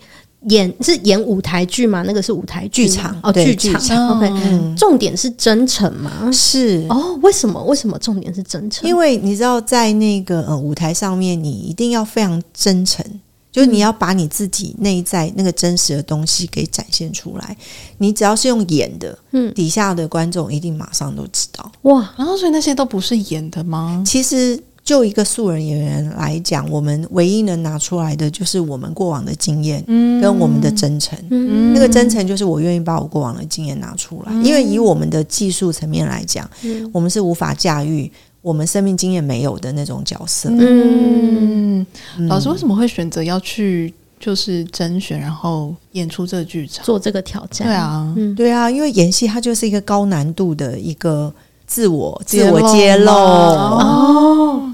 [0.48, 2.02] 演是演舞台剧吗？
[2.08, 4.18] 那个是舞台剧场哦，剧场。
[4.18, 6.32] OK，重点是真诚吗？
[6.32, 7.20] 是哦。
[7.22, 7.62] 为什么？
[7.66, 8.88] 为什么重点是真诚？
[8.88, 13.06] 因为你知道，在那个呃舞台上面，你一定要非常真诚，
[13.52, 17.58] 就是你要把你自己内在那个真实的东西给展现出来。
[17.98, 21.70] 你只要是用演的，嗯，底下的观众一定马上都知道。
[21.82, 24.02] 哇，然后所以那些都不是演的吗？
[24.06, 24.58] 其实。
[24.84, 29.84] 就一个素人演员来讲，我们唯一能拿出来的就是我们过往的经验，
[30.20, 31.16] 跟我们的真诚。
[31.30, 38.12] 嗯、那个真诚就是我愿意把我过往的经验拿出来，嗯、因为以我们的技术层面来讲，嗯、我们是无法驾驭
[38.42, 40.50] 我们生命经验没有的那种角色。
[40.52, 41.86] 嗯，
[42.18, 42.28] 嗯。
[42.28, 47.68] 老师为什么会选择要去就是甄选，然后演出这个剧场，做这个挑战？
[47.68, 51.32] 对啊，嗯、对啊，因为演戏它就是一个高难度的一个。
[51.70, 53.12] 自我自我揭露。
[53.12, 54.29] 哦，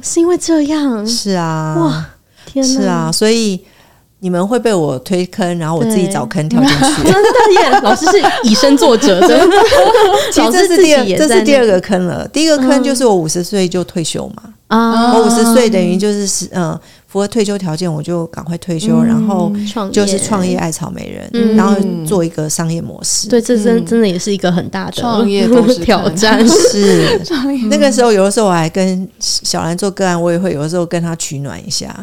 [0.06, 1.06] 是因为这样？
[1.08, 2.06] 是啊，哇，
[2.46, 3.60] 天哪，是啊，所以
[4.20, 7.04] 你们会被我推坑，然后我自己找坑跳进去。
[7.12, 9.58] 真的耶，老师是以身作则， 真的。
[10.32, 12.28] 其实这是第二，这是第二个坑了。
[12.28, 16.80] 第一个坑就是我五十岁就退休嘛，啊，我五十岁等于就是是嗯。
[17.16, 19.50] 符合退休条件，我就赶快退休，然后
[19.90, 21.74] 就是创业艾草莓人，然后
[22.06, 23.30] 做一个商业模式。
[23.30, 25.48] 对，这真真的也是一个很大的创业
[25.82, 26.44] 挑战。
[26.46, 27.18] 是。
[27.72, 31.98] 那个时候，有的时候我还跟小兰做个案，我也会有的时候跟他取暖一下，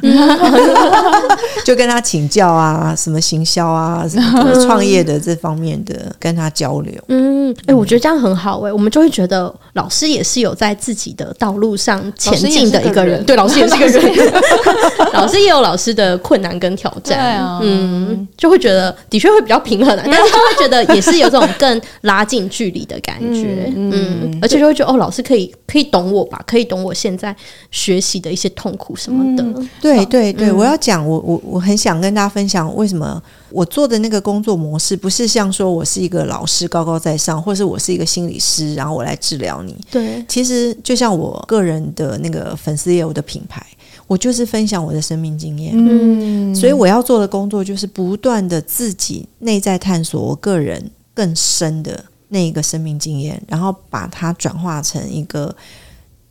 [1.63, 6.95] 就跟他请教啊，什么行销啊，什么创业的这方面的跟他交流。
[7.09, 13.25] 嗯，哎，我觉得这样很好哎，我们就会觉得老师也是有在自己的道路上前进的一个人。
[13.25, 14.33] 对，老师也是一个人。
[15.15, 27.35] 老师也有老师的困难跟挑战， 啊，嗯，就会觉得的确会比较平衡， 但是就会觉得也是有这种更拉近距离的感觉，嗯，嗯，而且就会觉得哦，老师可以可以懂我吧，可以懂我现在
[27.71, 29.43] 学习的一些痛苦什么的。
[29.43, 39.77] 嗯、对对对，我要讲，我我我很想跟大家分享，为什么我做的那个工作模式不是像说我是一个老师高高在上，或是我是一个心理师，然后我来治疗你。
[39.91, 43.65] 对，其实就像我个人的那个粉丝业务的品牌。
[44.09, 55.55] 我就是分享我的生命经验，嗯，所以我要做的工作就是不断的自己内在探索我个人更深的那一个生命经验，然后把它转化成一个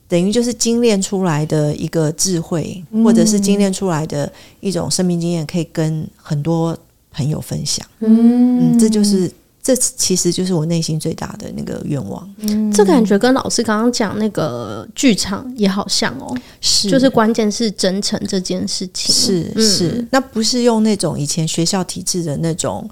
[0.06, 6.78] 等于就是精炼出来的一个智慧，或者是精炼出来的一种生命经验，可以跟很多
[7.10, 9.28] 朋友分享，嗯，嗯，这就是。
[9.62, 12.28] 这其实就是我内心最大的那个愿望。
[12.38, 22.90] 嗯，这感觉跟老师刚刚讲那个剧场也好像哦，是，就是关键是真诚这件事情，是是，嗯，那不是用那种以前学校体制的那种。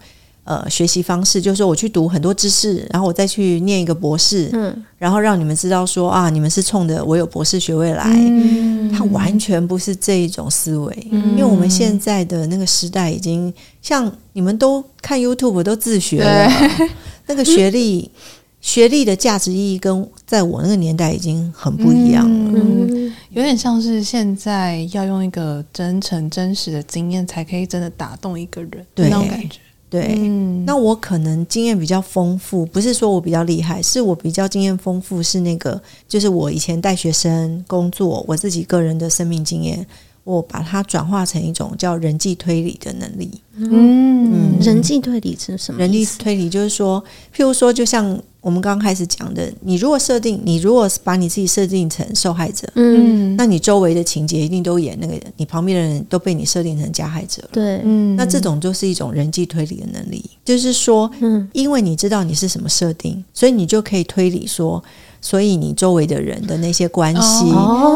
[0.51, 16.51] 呃，学习方式就是说，我去读很多知识，然后我再去念一个博士，嗯，然后让你们知道说啊，你们是冲着我有博士学位来，嗯，它完全不是这一种思维，嗯，因为我们现在的那个时代已经像你们都看 YouTube 都自学了，
[17.29, 18.19] 那个学历，嗯，
[18.61, 29.61] 学历的价值意义跟在我那个年代已经很不一样了，嗯，嗯，有点像是现在要用一个真诚真实的经验才可以真的打动一个人，对那种感觉。
[29.91, 39.85] 对，嗯、那我可能经验比较丰富，不是说我比较厉害，是我比较经验丰富，是那个，就是我以前带学生工作，我自己个人的生命经验。
[40.31, 43.31] 我把它转化成一种叫人际推理的能力。
[43.57, 45.81] 嗯，嗯，人际推理是什么？
[45.81, 47.03] 人际推理就是说，
[47.35, 57.43] 譬如说，就像我们刚刚开始讲的，你如果设定，你如果把你自己设定成受害者，嗯，那你周围的情节一定都演那个人，你旁边的人都被你设定成加害者。
[57.53, 64.83] 对，嗯，那这种就是一种人际推理的能力，就是说，嗯，因为你知道你是什么设定，所以你就可以推理说。
[65.21, 67.51] 所以你周围的人的那些关系，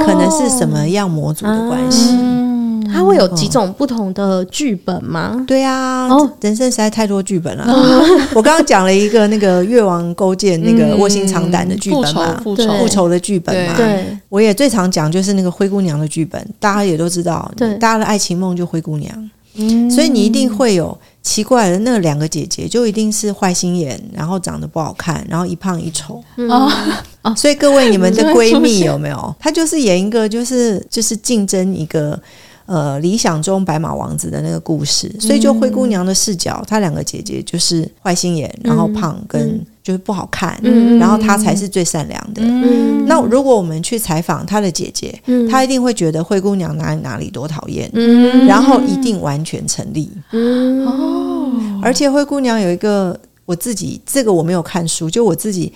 [0.05, 2.15] 可能是什么样模组的关系？
[2.93, 5.43] 它会有几种不同的剧本吗？
[5.49, 7.65] 对啊，哦，人生实在太多剧本了。
[8.37, 13.75] 我刚刚讲了一个那个越王勾践那个卧薪尝胆的剧本嘛，复仇复仇的剧本嘛。
[13.77, 19.31] 对，我也最常讲就是那个灰姑娘的剧本，大家也都知道，对，大家的爱情梦就灰姑娘。
[19.57, 26.23] 嗯，所以你一定会有奇怪的那两个姐姐，就一定是坏心眼，然后长得不好看，然后一胖一丑。
[26.49, 26.71] 哦，
[27.37, 29.35] 所以各位你们的闺蜜有没有？
[29.39, 32.21] 她就是演一个，就是就是竞争一个
[32.67, 35.15] 呃理想中白马王子的那个故事。
[35.21, 39.65] 所以就灰姑娘的视角，她两个姐姐就是坏心眼，然后胖跟。
[39.85, 42.41] 就是不好看，嗯、然后她才是最善良的。
[42.43, 45.13] 嗯、那如果我们去采访她的姐姐，
[45.51, 50.11] 她、嗯、一定会觉得灰姑娘哪里哪里多讨厌，嗯、然后一定完全成立。
[51.83, 55.71] 而且灰姑娘有一个我自己，这个我没有看书，就我自己，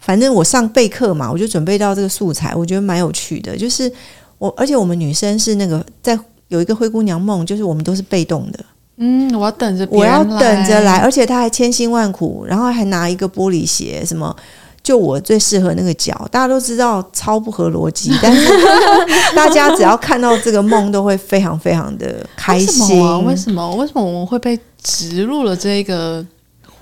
[0.00, 3.56] 反正我上备课嘛，我就准备到这个素材，我觉得蛮有趣的。
[3.56, 3.90] 就是
[4.38, 8.58] 我，而且我们女生是那个在有一个灰姑娘梦，就是我们都是被动的。
[9.04, 14.34] 嗯，我要等着，我要等着来，而且他还千辛万苦，然后还拿一个玻璃鞋，什么
[14.80, 18.48] 就我最适合那个脚，大家都知道超不合逻辑， 但是
[19.34, 22.96] 大家只要看到这个梦，都会非常非常的开心。
[23.24, 23.74] 为什么？
[23.74, 26.24] 为什么我们会被植入了这个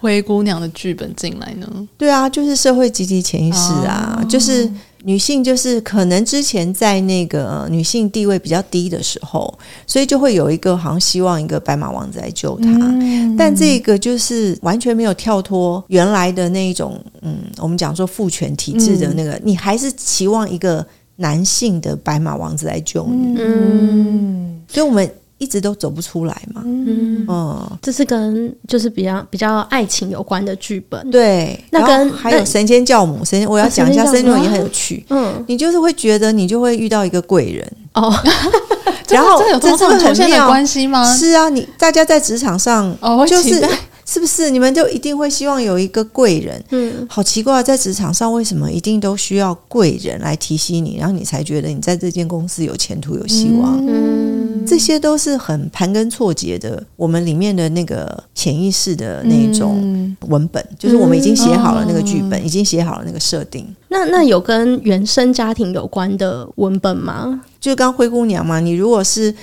[0.00, 1.88] 灰姑娘的剧本进来呢？
[1.96, 4.70] 对啊，就是社会集体潜意识啊，哦、就是。
[5.02, 20.86] 女性就是可能之前在那个女性地位比较低的时候，所以就会有一个好像希望一个白马王子来救她，嗯、但这个就是完全没有跳脱原来的那一种，嗯，我们讲说父权体制的那个，嗯、你还是期望一个
[21.16, 25.10] 男性的白马王子来救你，嗯，所以我们。
[25.40, 37.66] 一直都走不出来嘛，嗯，嗯，这是跟就是比较比较爱情有关的剧本，对，那跟还有神仙教母，神仙我要讲一下，神仙教母也很有趣，嗯，你就是会觉得你就会遇到一个贵人。
[37.94, 38.14] 哦，
[39.08, 41.12] 然后这有这种同性的关系吗？
[41.16, 43.60] 是啊，你大家在职场上哦，就是。
[44.06, 44.50] 是不是？
[44.50, 46.60] 你们就一定会希望有一个贵人？
[46.70, 53.78] 嗯，好奇怪，在职场上为什么一定都需要贵人来提携你，然后你才觉得你在这间公司有前途、有希望？
[53.86, 63.66] 嗯，这些都是很盘根错节的，我们里面的那个潜意识的那种文本，嗯、就是我们已经写好了那个剧本，嗯、已经写好了那个设定。
[63.88, 67.42] 那那有跟原生家庭有关的文本吗？
[67.60, 69.34] 就刚灰姑娘嘛，你如果是。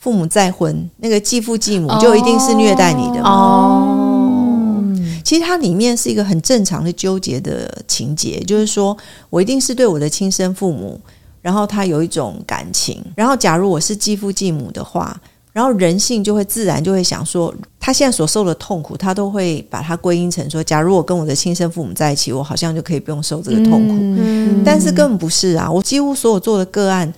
[0.00, 3.30] 父母再婚，那个继父继母就一定是虐待你的吗？
[3.30, 4.84] 哦，
[5.24, 8.96] 其实它里面是一个很正常的纠结的情节，就是说
[9.28, 11.00] 我一定是对我的亲生父母，
[11.48, 15.18] 然后他有一种感情，然后假如我是继父继母的话，
[15.50, 23.94] 然后人性就会自然就会想说，他现在所受的痛苦，他都会把它归因成说，假如我跟我的亲生父母在一起，我好像就可以不用受这个痛苦。
[23.98, 25.70] 嗯，但是根本不是啊！
[25.70, 27.10] 我几乎所有做的个案。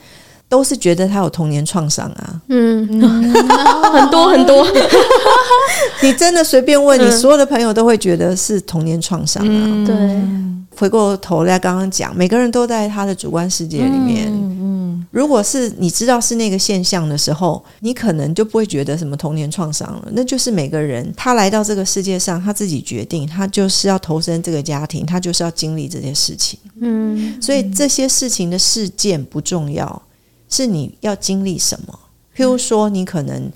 [0.51, 2.85] 都是觉得他有童年创伤啊，嗯，
[3.93, 4.67] 很多 很多。
[6.03, 9.49] 你真的随便问你所有的朋友，都会觉得是童年创伤啊。
[9.49, 14.27] 嗯、对，回过头来刚刚讲，每个人都在他的主观世界里面。
[14.27, 20.09] 嗯，嗯，如果是你知道是那个现象的时候，你可能就不会觉得什么童年创伤了。
[20.11, 26.59] 那就是每个人他来到这个世界上，他自己决定，他就是要投身这个家庭，他就是要经历这些事情。
[26.81, 30.03] 嗯，所以这些事情的事件不重要。
[30.51, 31.99] 是你要经历什么？
[32.37, 33.51] 譬如说，你可能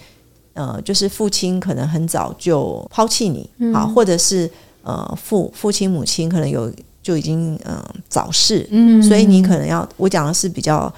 [0.53, 4.49] 呃，就是父亲可能很早就抛弃你，啊、或者是
[4.83, 10.93] 呃，父父亲母亲可能有就已经嗯、呃、早逝，嗯，所以你可能要我讲的是比较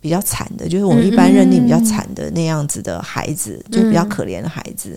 [0.00, 4.96] 比较惨的，就是我们一般认定比较惨的那样子的孩子，嗯、就比较可怜的孩子。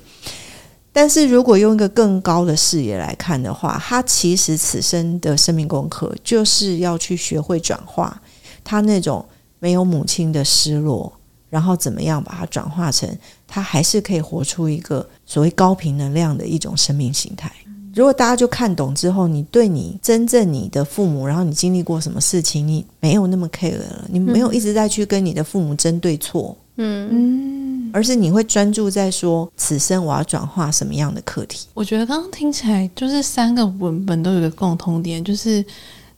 [0.92, 8.22] 但是如果用一个更高的视野来看的话，他其实此生的生命功课就是要去学会转化
[8.64, 9.26] 他那种。
[9.64, 11.10] 没有母亲的失落，
[11.50, 13.10] 然后怎么样把它转化成
[13.48, 17.50] 他还是可以活出一个所谓高频能量的一种生命形态。
[17.96, 31.68] 如果大家就看懂之后，你对你真正你的父母，然后你经历过什么事情，你没有那么 care 了，你没有一直在去跟你的父母争对错，嗯嗯，而是你会专注在说此生我要转化什么样的课题。
[31.74, 35.64] 我觉得刚刚听起来就是三个文本都有一个共通点，就是。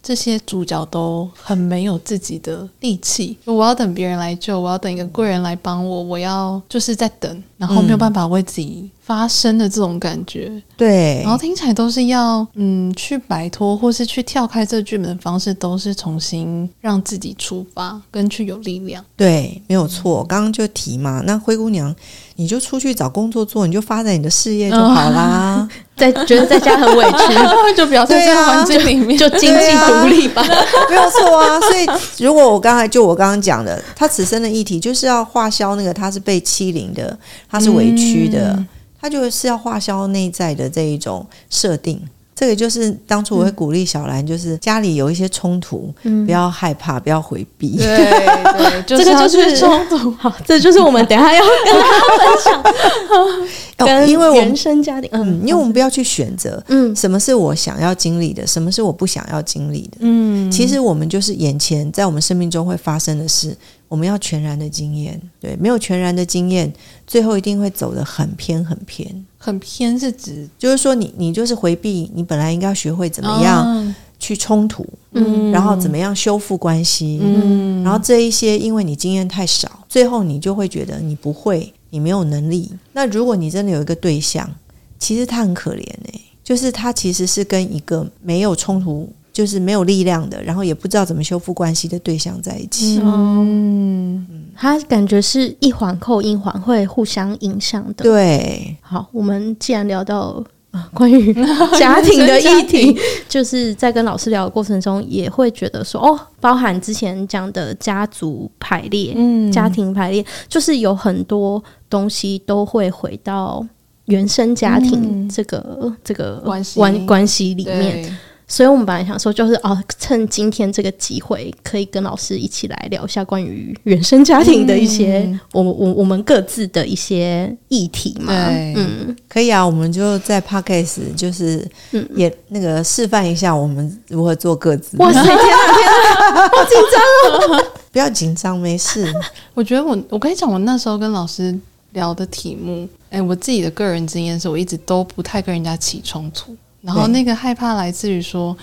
[0.05, 19.03] 这些主角都很没有自己的力气，我要等别人来救，我要等一个贵人来帮我，我要就是在等，然然后没有办法为自己发声的这种感觉，对，然后听起来都是要嗯去摆脱或是去跳开这个剧本的方式，都是重新让自己出发，跟去有力量。
[19.15, 20.23] 对，没有错。
[20.23, 21.93] 刚刚就提嘛，那灰姑娘，
[22.35, 25.67] 你就出去找工作做，你就发展你的事业就好啦。
[25.95, 27.33] 在觉得在家很委屈，
[27.77, 30.43] 就表现在环境里面，就经济独立吧，
[30.89, 31.57] 没有错啊。
[31.61, 31.85] 所以，
[32.21, 37.17] 如果我刚才就我刚刚讲的，他此生的议题就是要化消那个他是被欺凌的，
[37.55, 38.67] 他是委屈的，嗯、
[38.99, 42.01] 他就是要化消内在的这一种设定。
[42.37, 47.77] 这个就是当初我会鼓励小兰，就是家里有一些冲突，嗯、不要害怕，不要回避。
[47.77, 50.11] 对对， 这个就是冲突。
[50.19, 54.05] 好，这就是我们等一下要 跟大家分享。
[54.05, 63.55] 因为我原生家庭，嗯，因为我们不要去选择，嗯，什么是我想要经历的，什么是我不想要经历的，嗯，其实我们就是眼前在我们生命中会发生的事。
[63.87, 66.71] 我们要全然的经验，对，没有全然的经验，
[67.05, 69.25] 最后一定会走得很偏很偏。
[69.37, 82.71] 很偏是指，就是说你你就是回避，你本来应该要学会怎么样去冲突，嗯，然后怎么样修复关系，嗯，然后这一些，因为你经验太少，最后你就会觉得你不会，你没有能力。
[82.93, 84.49] 那如果你真的有一个对象，
[84.97, 89.07] 其实他很可怜诶，就是他其实是跟一个没有冲突。
[89.35, 93.01] 就是没有力量的，然后也不知道怎么修复关系的对象在一起。
[93.03, 94.25] 嗯，
[94.55, 98.03] 他感觉是一环扣一环，会互相影响的。
[98.03, 101.33] 对，好，我们既然聊到啊关于
[101.77, 113.67] 家庭的议题，就是在跟老师聊的过程中，也会觉得说，哦，包含之前讲的家族排列，嗯，家庭排列，就是有很多东西都会回到
[114.05, 118.17] 原生家庭这个、嗯、这个关系关关系里面。
[118.47, 128.33] 所以我们本来想说，就是哦，趁今天这个机会，可以跟老师一起来聊一下关于原生家庭的一些，嗯、我我我们各自的一些议题嘛。
[128.47, 131.67] 对，嗯，可以啊，我们就在 Podcast 就是
[132.15, 134.95] 也那个示范一下我们如何做各自。
[134.97, 137.65] 哇塞， 天哪，天哪，好紧张哦！
[137.91, 139.11] 不要紧张，没事。
[139.53, 141.57] 我觉得我我跟你讲，我那时候跟老师
[141.93, 146.55] 聊的题目，哎，我自己的个人经验是我一直都不太跟人家起冲突。
[146.85, 148.55] 然后那个害怕来自于说，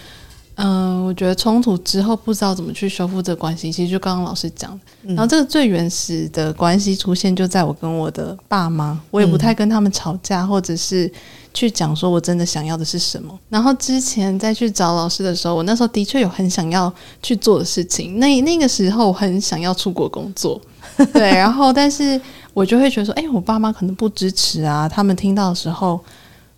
[0.55, 4.79] 嗯、呃，我觉得冲突之后不知道怎么去修复这关系，其实就刚刚老师讲的。
[5.09, 11.11] 然后这个最原始的关系出现就在我跟我的爸妈，我也不太跟他们吵架，或者是
[11.53, 13.37] 去讲说我真的想要的是什么。
[13.49, 18.21] 然后之前再去找老师的时候，我那时候的确有很想要去做的事情。
[18.21, 20.61] 那那个时候我很想要出国工作，
[21.13, 22.21] 对，然后但是
[22.55, 25.99] 我就会觉得说，哎，我爸妈可能不支持啊，他们听到的时候。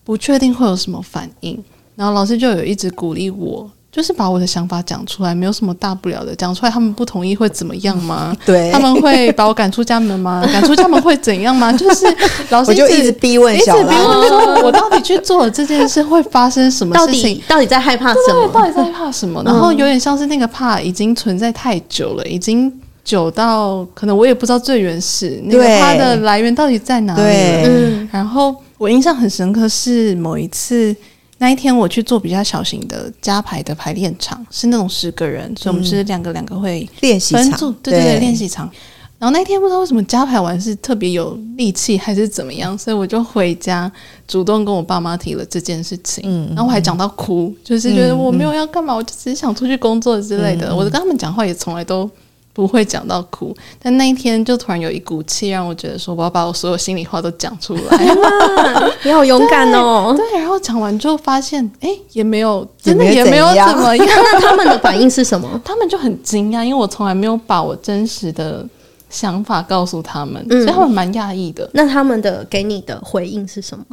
[0.04, 1.58] 不确定会有什么反应，
[1.96, 8.36] 然后老师就有一直鼓励我，就是把我的想法讲出来，没有什么大不了的，讲出来他们不同意会怎么样吗？
[8.44, 10.44] 对，他们会把我赶出家门吗？
[10.52, 11.72] 赶出家门会怎样吗？
[11.72, 12.04] 就是
[12.50, 17.36] 老师 我就一直逼问，一直逼问说，我到底去做了这件事会发生什么事情？
[17.36, 18.48] 到底到底在害怕什么？
[18.52, 19.42] 到底在害怕什么？
[19.44, 22.70] 然后有点像是那个怕已经存在太久了，已经
[23.04, 27.22] 久到可能我也不知道最原始那个怕的来源到底在哪里。
[27.22, 28.54] 嗯，然后。
[28.78, 30.94] 我印象很深刻，是某一次
[31.38, 38.70] 那一天我去做比较小型的加排的排练场，是那种十个人，所以我们是两个两个会练习场，对对对，练习场。
[39.16, 43.90] 然后那天不知道为什么加排完是特别有力气，还是怎么样，所以我就回家
[44.26, 46.24] 主动跟我爸妈提了这件事情。
[46.26, 50.74] 嗯，然后我还讲到哭，就是觉得我没有要干嘛，我就只是想出去工作之类的。
[50.74, 52.10] 我跟他们讲话也从来都。
[52.54, 58.14] 不会讲到哭，但那一天就突然有一股气，让我觉得说我要把我所有心里话都讲出来。
[59.02, 60.14] 你好勇敢哦！
[60.16, 64.06] 对，然后讲完之后发现，哎，也没有，真的也没有怎么样。
[64.32, 65.60] 那他们的反应是什么？
[65.64, 68.64] 他们就很惊讶，因为我从来没有把我真实的
[69.10, 71.68] 想法告诉他们，所以他们蛮讶异的。
[71.74, 73.84] 那他们的给你的回应是什么？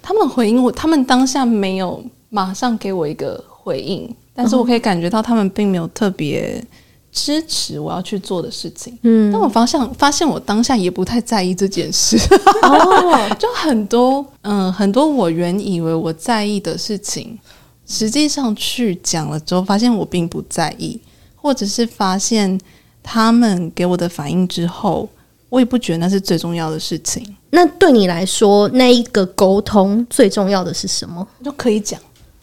[0.00, 6.64] 他们回应我，他们当下没有马上给我一个回应，但是我可以感觉到他们并没有特别。
[7.12, 12.16] 支持我要去做的事情，嗯，但我发现发现我当下也不太在意这件事，
[12.62, 17.38] 哦， 就很多，嗯，很多我原以为我在意的事情，
[17.86, 21.00] 实际上去讲了之后，发现我并不在意，
[21.34, 22.58] 或者是发现
[23.02, 25.08] 他们给我的反应之后，
[25.48, 27.36] 我也不觉得那是最重要的事情。
[27.50, 31.26] 那对你来说，那一个沟通最重要的是什么？
[31.44, 32.00] 就可以讲。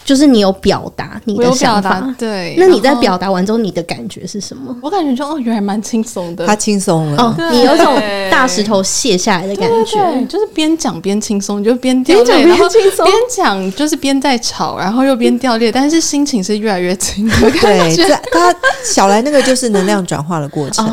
[0.08, 2.56] 就是你有表达你的想法，对。
[2.58, 4.74] 那你在表达完之后，你的感觉是什么？
[4.82, 7.22] 我感觉就哦，原来蛮轻松的，他轻松了。
[7.22, 8.02] 哦，你有种
[8.32, 18.08] 大石头卸下来的感觉，对，就是边讲边轻松，就边掉泪，然后边讲就是边在吵，然后又边掉泪，但是心情是越来越轻的感觉。
[18.08, 18.56] 对，他
[18.86, 20.86] 小来那个就是能量转化的过程，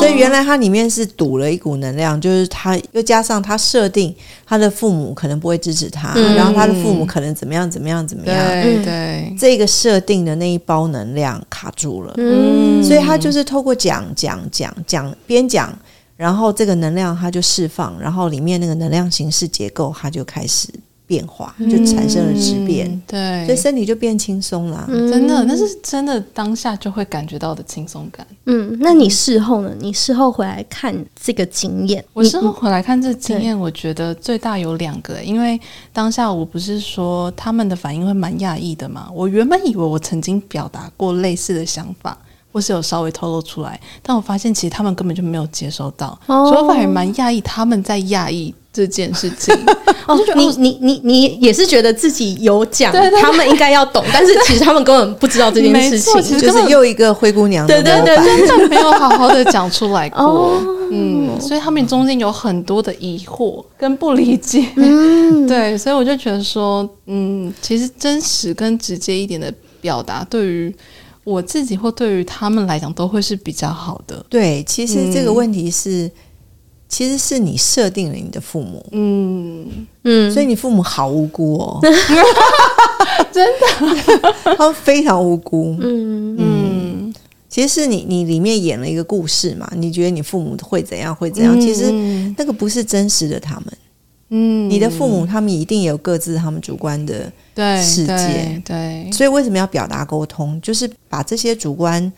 [0.00, 4.12] 所以原来它里面是堵了一股能量，就是他又加上他设定
[4.52, 8.36] 他的父母可能不会支持他，然后他的父母可能怎么样怎么样怎么样。
[8.60, 15.74] 对对，这个设定的那一包能量卡住了，嗯，所以他就是透过讲讲讲讲边讲，
[16.18, 20.68] 然后这个能量它就释放，然后里面那个能量形式结构它就开始。
[21.12, 24.86] 变化就产生了质变，嗯，对，所以身体就变轻松了。
[24.88, 28.26] 嗯，真的，那是真的，当下就会感觉到的轻松感。
[28.46, 29.70] 嗯，那你事后呢？
[29.78, 35.60] 你事后回来看这个经验，我事后回来看这个经验，我觉得最大有两个，因为
[35.92, 39.10] 当下我不是说他们的反应会蛮讶异的嘛。
[39.12, 42.16] 我原本以为我曾经表达过类似的想法，
[42.50, 48.54] 或是有稍微透露出来，但我发现其实他们根本就没有接收到，哦，所以我反而蛮讶异他们在讶异。
[48.72, 49.54] 这件事情，
[50.08, 58.16] 哦，你你你你也是觉得自己有讲， 他们应该要懂，但是其实他们根本不知道这件事情， 就是又一个灰姑娘，对对对，
[58.46, 60.58] 真的没有好好的讲出来过，
[60.90, 69.52] 嗯，所以他们中间有很多的疑惑跟不理解，嗯，对，所以我就觉得说，嗯，其实真实跟直接一点的
[69.82, 70.74] 表达，对于
[71.24, 74.24] 我自己或对于他们来讲，都会是比较好的。
[74.30, 76.10] 对，其实这个问题是。
[76.92, 79.86] 其实是你设定了你的父母，嗯。
[80.04, 81.80] 嗯，所以你父母好无辜哦，
[83.32, 83.64] 真的，
[84.58, 87.14] 他们非常无辜，嗯嗯，
[87.48, 91.92] 其实是你你里面演了一个故事嘛，你觉得你父母会怎样会怎样，其实
[92.36, 93.66] 那个不是真实的他们，
[94.30, 97.32] 嗯，你的父母他们一定有各自他们主观的
[97.80, 102.12] 世界，对，所以为什么要表达沟通，就是把这些主观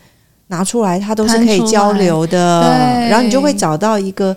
[0.47, 2.61] 拿出来，它都是可以交流的，
[3.09, 4.35] 然后你就会找到一个。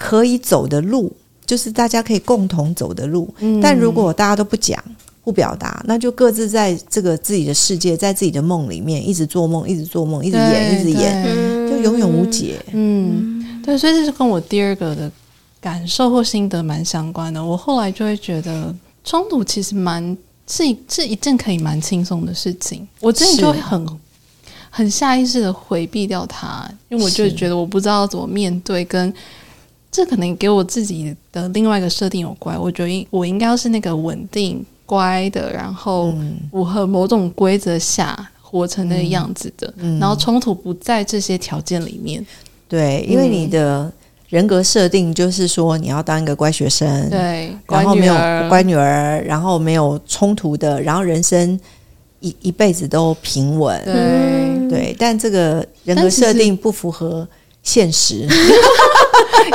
[0.00, 1.12] 可以走的路，
[1.44, 3.28] 就是大家可以共同走的路。
[3.40, 4.82] 嗯、但如果大家都不讲、
[5.22, 11.22] 不表达，那就各自在这个自己的世界，在自己的梦里面一直做梦，一直做梦，一直演，一直演，
[11.68, 12.58] 就永远无解。
[12.72, 15.12] 嗯，对，所以这是跟我第二个的
[15.60, 17.44] 感受或心得蛮相关的。
[17.44, 18.74] 我后来就会觉得，
[19.04, 20.16] 冲突其实蛮
[20.48, 22.88] 是一是一件可以蛮轻松的事情。
[23.00, 23.86] 我真的就会很
[24.70, 29.12] 很下意识的回避掉它，因为我就觉得我不知道怎么面对跟。
[29.90, 36.14] 这可能给我自己的另外一个设定有关，我觉得我应该要是那个稳定乖的，然后
[36.50, 42.24] 符合某种规则下活成那个样子的，然后冲突不在这些条件里面。
[42.68, 43.92] 对，因为你的
[44.28, 48.14] 人格设定就是说你要当一个乖学生，对，然后没有
[48.48, 51.58] 乖女儿，然后没有冲突的，然后人生
[52.20, 53.82] 一一辈子都平稳。
[53.84, 54.50] 对。
[54.70, 57.26] 对，但这个人格设定不符合
[57.62, 58.26] 现实。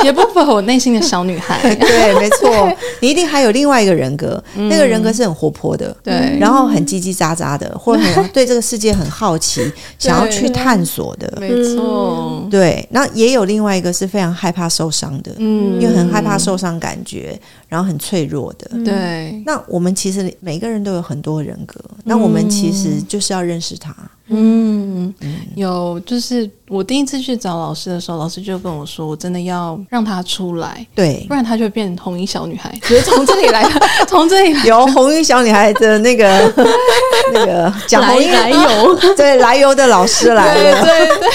[0.04, 1.58] 也不符合我内心的小女孩。
[1.76, 12.46] 对， 没错，你一定还有另外一个人格，嗯、那个人格是很活泼的，对，然后很叽叽喳喳的，或者很对这个世界很好奇，想要去探索的，没错。
[12.50, 17.38] 对，那也有另外一个是非常害怕受伤的，嗯，因为很害怕受伤感觉，
[17.68, 19.42] 然后很脆弱的，对。
[19.46, 23.94] 那我们其实每个人都有很多人格，那我们其实就是要认识他。
[24.28, 25.14] 嗯，
[25.54, 32.76] 有，就是我第一次去找老师的时候，老师就跟我说，我真的要让她出来，对，不然她就变成红衣小女孩。
[33.04, 34.64] 从这里来的， 从这里来。
[34.64, 36.52] 有红衣小女孩的那个
[37.32, 41.28] 那个讲红衣来由，对，来由的老师来了，对对对。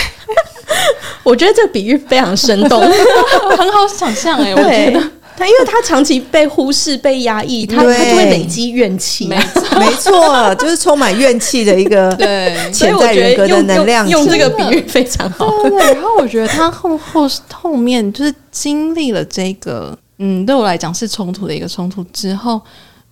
[1.24, 5.02] 我觉得这个比喻非常生动，很好想象哎，我觉得。
[5.42, 9.26] 他因为他长期被忽视、被压抑， 他对他就会累积怨气。
[9.26, 14.22] 没错，没错，就是充满怨气的一个 对潜在人格的能量用。
[14.24, 15.50] 用这个比喻非常好。
[15.64, 22.62] 对，对，然后我觉得他后后后面就是经历了这个，嗯，对我来讲是冲突的一个冲突之后，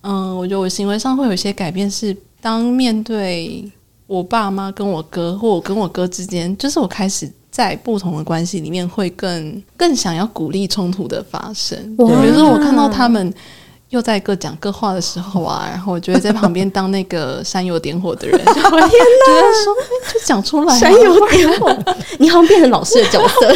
[0.02, 3.68] 嗯，我觉得我行为上会有一些改变，是当面对
[4.06, 7.28] 我爸妈跟我哥，或我跟我哥之间，就是我开始。
[7.60, 11.76] 在不同的关系里面，会更更想要鼓励冲突的发生。
[11.94, 13.30] 对，比如说我看到他们
[13.90, 18.38] 又在各讲各话的时候啊， 然后我就会在旁边当那个煽油点火的人。
[18.42, 19.74] 天哪，觉得说
[20.12, 21.76] 就讲出来，煽油点火，
[22.18, 23.54] 你好像变成老师的角色。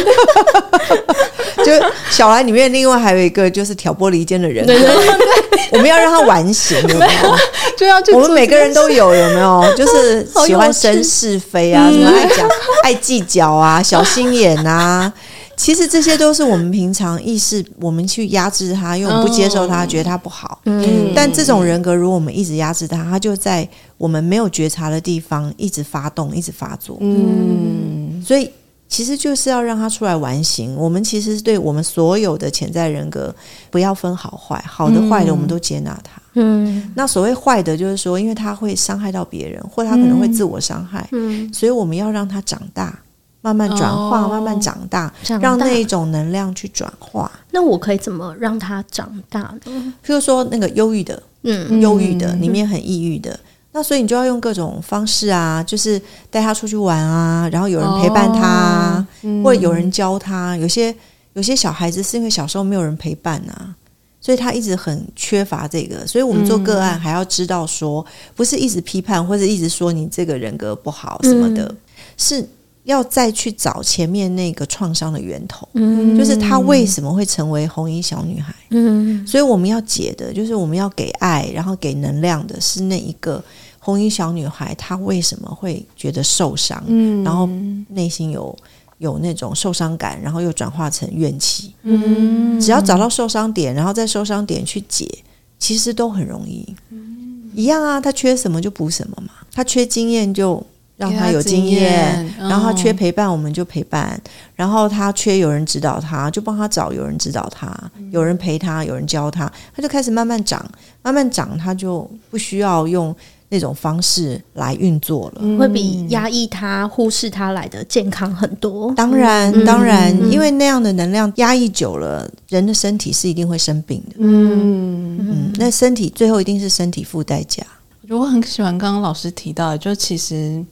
[1.63, 1.71] 就
[2.11, 4.65] 小兰里面，另外还有一个就是挑拨离间的人。
[4.65, 7.35] 对对对，我们要让他完形，有没有？
[7.77, 9.73] 就要我们每个人都有，有没有？
[9.75, 12.47] 就是喜欢生是非啊，什么爱讲、
[12.83, 15.11] 爱计较啊，小心眼啊，
[15.57, 20.59] 其实这些都是我们平常意识，我们去压制他，因为我们不接受他，哦、觉得他不好。
[20.65, 26.97] 嗯，但这种人格，如果我们一直压制他，他就在我们没有觉察的地方一直发动，一直发作。
[26.99, 28.49] 嗯，所以
[28.87, 30.75] 其实就是要让他出来完形。
[30.75, 33.33] 我们其实对我们所有的潜在人格，
[33.71, 36.21] 不要分好坏，好的坏的我们都接纳他。
[36.33, 41.07] 嗯，那所谓坏的，就是说，因为他会伤害到别人，或他可能会自我伤害。
[41.13, 42.99] 嗯，所以我们要让他长大。
[43.45, 47.31] 慢慢转化，哦、慢慢长大，长大让那一种能量去转化。
[47.51, 49.93] 那我可以怎么让他长大呢？
[50.03, 53.39] 譬如说，那个忧郁的，嗯，忧郁的，里面很抑郁的，嗯、
[53.73, 60.57] 那所以你就要用各种方式啊，就是带他出去玩啊，然后有人陪伴他，哦嗯、或者有人教他。
[60.57, 60.95] 有些
[61.33, 63.75] 有些小孩子是因为小时候没有人陪伴啊，
[64.19, 66.07] 所以他一直很缺乏这个。
[66.07, 71.77] 所以我们做个案还要知道说，不是一直批判或者一直说你这个人格不好什么的，嗯、
[72.17, 72.49] 是。
[72.85, 83.43] 要再去找前面那个创伤的源头，嗯，就是她为什么会成为红衣小女孩，嗯，所以我们要解的，就是我们要给爱，然后给能量的是那一个
[83.79, 87.49] 红衣小女孩，她为什么会觉得受伤，嗯，然后
[87.89, 88.55] 内心有
[88.99, 95.09] 有那种受伤感，然后又转化成怨气，嗯，只要找到受伤点，然后在受伤点去解，
[95.57, 100.63] 其实都很容易，嗯，一样啊，她缺什么就补什么嘛，她缺经验就。
[100.97, 104.17] 让他有经验，然后他缺陪伴，我们就陪伴；
[104.55, 107.69] 然后他缺有人指导他，就帮他找有人指导他，
[108.11, 110.65] 有人陪他，有人教他，他就开始慢慢长，
[111.01, 113.13] 慢慢长，他就不需要用
[113.49, 118.93] 那种方式来运作了，会比压抑他、忽视他来的健康很多。
[118.95, 124.15] 当然，当然，因为那样的能量压抑久了，人的身体是一定会生病的。
[124.19, 127.61] 嗯嗯，那身体最后一定是身体付代价。
[128.01, 130.63] 我觉得我很喜欢刚刚老师提到的，就其实。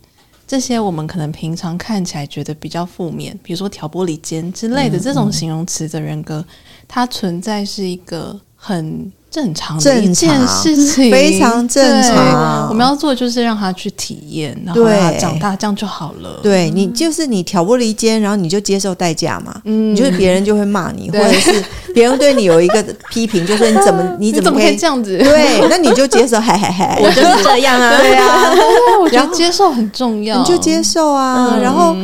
[0.53, 6.45] 这些我们可能平常看起来觉得比较负面，比如说挑拨离间之类的这种形容词的人格，
[6.87, 9.11] 它存在是一个很。
[9.34, 12.67] 正常的一件事情，非常正常。
[12.69, 16.39] 我们要做的就是让他去体验，然后让他长大，这样就好了。
[16.43, 19.59] 对，你就是你挑拨离间，然后你就接受代价嘛。
[19.65, 21.51] 嗯，就是别人就会骂你，或者是
[21.95, 25.17] 别人对你有一个批评，就说 你怎么你怎么可以这样子？
[25.17, 27.97] 对，那你就接受，嗨嗨嗨，我就是这样啊。
[27.97, 28.53] 对啊，
[29.01, 31.95] 我觉得接受很重要，你就接受啊，然后。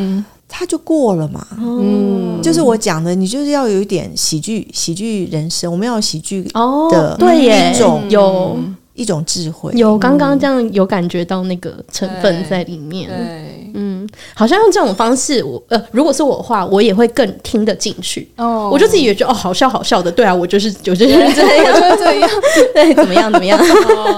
[0.49, 6.43] 他就过了嘛，嗯，就是我讲的，你就是要有一点喜剧，喜剧人生，我们要有喜剧
[6.91, 8.57] 的，对耶，一种有。
[8.95, 22.29] 一种智慧，有刚刚这样有感觉到那个成分在里面，对，嗯，好像用这种方式，我呃，如果是我的话，我也会更听得进去，哦，我就自己也觉得哦，好笑好笑的，对啊，我就是 就就是这样，这样，
[22.75, 23.57] 对，怎么样怎么样，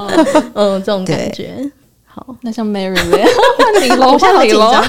[0.55, 1.53] 嗯，这种感觉。
[2.23, 3.25] 好，那像 Mary 嘞，
[3.81, 4.83] 你楼下好紧张，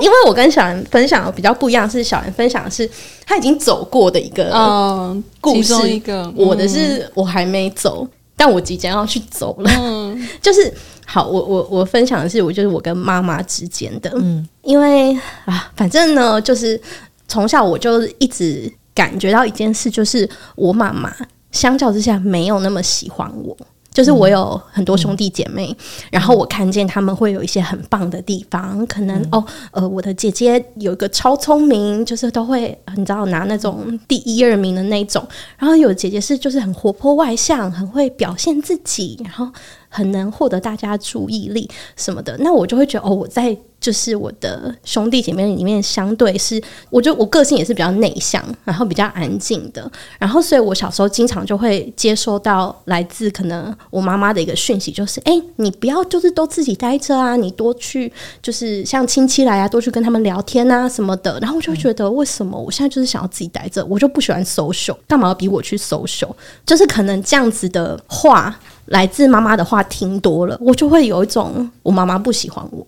[0.00, 2.88] 因为我跟小兰分享的比较不一样，是小兰分享的是
[3.26, 9.70] 他已经走过的一个嗯故事，一个嗯、我的是我还没走，但我即将要去走了。
[9.78, 10.72] 嗯、 就是
[11.04, 15.12] 好，我我我分享的是我就是我跟妈妈之间的，嗯，因为
[15.44, 16.80] 啊，反正呢，就是
[17.28, 21.14] 从小我就一直感觉到一件事，就是我妈妈
[21.52, 23.54] 相较之下没有那么喜欢我。
[23.94, 25.76] 就是我有很多兄弟姐妹，嗯、
[26.10, 35.26] 然后我看见他们会有一些很棒的地方，可能、嗯、哦，呃，我的姐姐有一个超聪明，就是都会你知道拿那种第一二名的那种，
[35.56, 39.48] 然后有姐姐是就是很活泼外向，很会表现自己，然后。
[39.94, 49.88] 很能获得大家注意力什么的，那我就会觉得哦，我在就是我的兄弟姐妹里面，相对是，我觉得我个性也是比较内向，然后比较安静的，
[50.18, 66.30] 然后所以我小时候经常就会接收到来自可能我妈妈的一个讯息，就是哎，你不要就是都自己待着啊，你多去就是像亲戚来啊，多去跟他们聊天啊什么的，然后我就会觉得为什么我现在就是想要自己待着，我就不喜欢 social，干嘛要逼我去 social？
[66.64, 68.58] 就是可能这样子的话。
[68.86, 72.86] 来自妈妈的话听多了，我就会有一种我妈妈不喜欢我，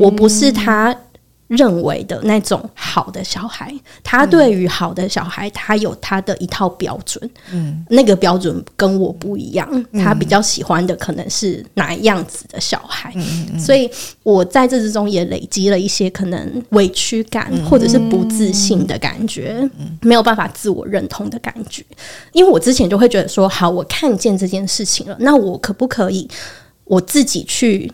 [0.00, 0.94] 我不是她
[1.48, 3.74] 认为的那种好的小孩，
[4.04, 13.90] 他对于好的小孩，他有他的一套标准，嗯，那个标准跟我不一样，他比较喜欢的可能是哪样子的小孩，嗯、所以
[14.22, 19.68] 我在这之中也累积了一些可能委屈感或者是不自信的感觉，
[20.02, 21.82] 没有办法自我认同的感觉，
[22.32, 26.28] 因为我之前就会觉得说，好，我看见这件事情了，那我可不可以？
[26.88, 27.90] 我自己去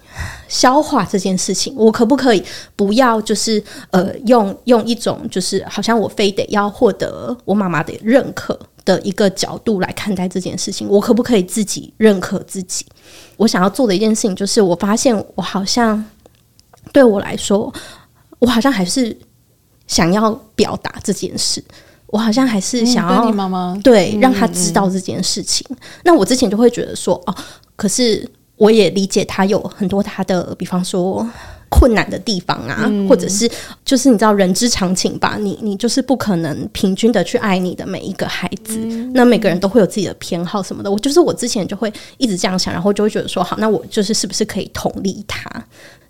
[0.49, 2.43] 消化这件事情，我可不可以
[2.77, 10.87] 不要就是呃用用一种就是好像我非得要获得我妈妈的认可的一个角度来看待这件事情？
[10.89, 12.87] 我可不可以自己认可自己？
[13.37, 16.05] 我想要做的一件事情就是，我发现我好像
[16.93, 17.73] 对我来说，
[18.39, 19.17] 我好像还是
[19.89, 21.65] 想要表达这件事，
[22.07, 25.67] 我好像还是想要、嗯、你妈妈对、嗯、让他知道这件事情。
[25.71, 27.35] 嗯、那我之前就会觉得说，哦，
[27.75, 31.27] 可是我也理解他有很多他的，比方说。
[31.71, 33.51] 困难的地方啊，嗯、或者是
[33.85, 40.91] 就是你知道人之常情吧，你你就是不可能平均的去爱你的每一个孩子，嗯、那每个人都会有自己的偏好什么的。
[40.91, 45.51] 我就是我之前就会一直这样想，然后就会觉得说，好，那我就是是不是可以同理他？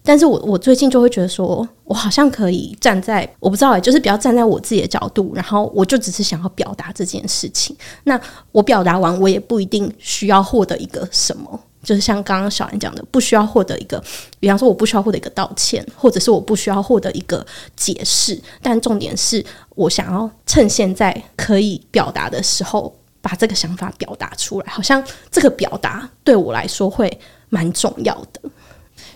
[0.03, 7.75] 但是我我最近就会觉得说，我好像可以站在我不知道哎，就是比较站在我自己的角度，然后我就只是想要表达这件事情。
[8.03, 8.21] 那
[8.53, 11.59] 我表达完，我也不一定需要获得一个什么。
[11.85, 14.03] 就是像刚刚小兰讲的，不需要获得一个，
[14.41, 19.45] 比方说我不需要获得一个道歉，或者是我不需要获得一个解释，但重点是
[19.77, 27.21] 我想要趁现在可以表达的时候，把这个想法表达出来，好像这个表达对我来说会
[27.51, 28.41] 蛮重要的。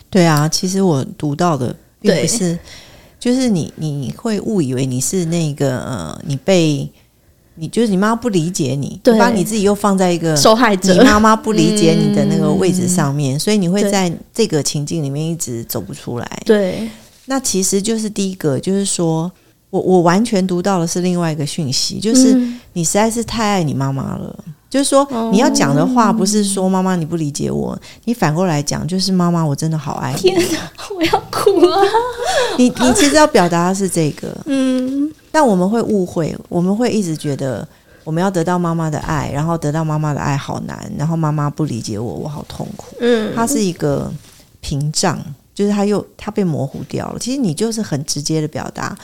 [0.09, 2.57] 对啊，其实我读到的并不是，
[3.19, 6.89] 就是你你会误以为你是那个呃，你被。
[7.59, 16.41] 你就是你妈妈不理解你，对，把你自己又放在一个受害者，你妈妈不理解你的那个位置上面，嗯、所以你会在这个情境里面一直走不出来。
[16.45, 16.89] 对，
[17.25, 19.29] 那其实就是第一个，就是说
[19.69, 22.33] 我我完全读到的是另外一个讯息，就是
[22.73, 24.33] 你实在是太爱你妈妈了。
[24.47, 30.21] 嗯、就是说你要讲的话，不是说妈妈你不理解我，你反过来讲，就是妈妈我真的好爱你。
[30.21, 31.77] 天哪，我要哭了。
[32.57, 35.11] 你你其实要表达的是这个，嗯。
[35.31, 37.67] 但我们会误会，我们会一直觉得
[38.03, 42.95] 我们要得到妈妈的爱，然后得到妈妈的爱好难，然后妈妈不理解我，我好痛苦。
[42.99, 44.11] 嗯，它是一个
[44.59, 45.19] 屏障，
[45.53, 47.19] 就是它又它被模糊掉了。
[47.19, 48.97] 其实你就是很直接的表达，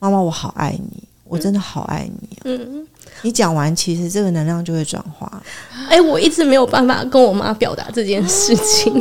[0.00, 2.38] 妈妈我好爱你，我真的好爱你。
[2.44, 2.84] 嗯，
[3.22, 5.40] 你讲完，其实这个能量就会转化。
[5.88, 8.92] 哎，我一直没有办法跟我妈表达这件事情。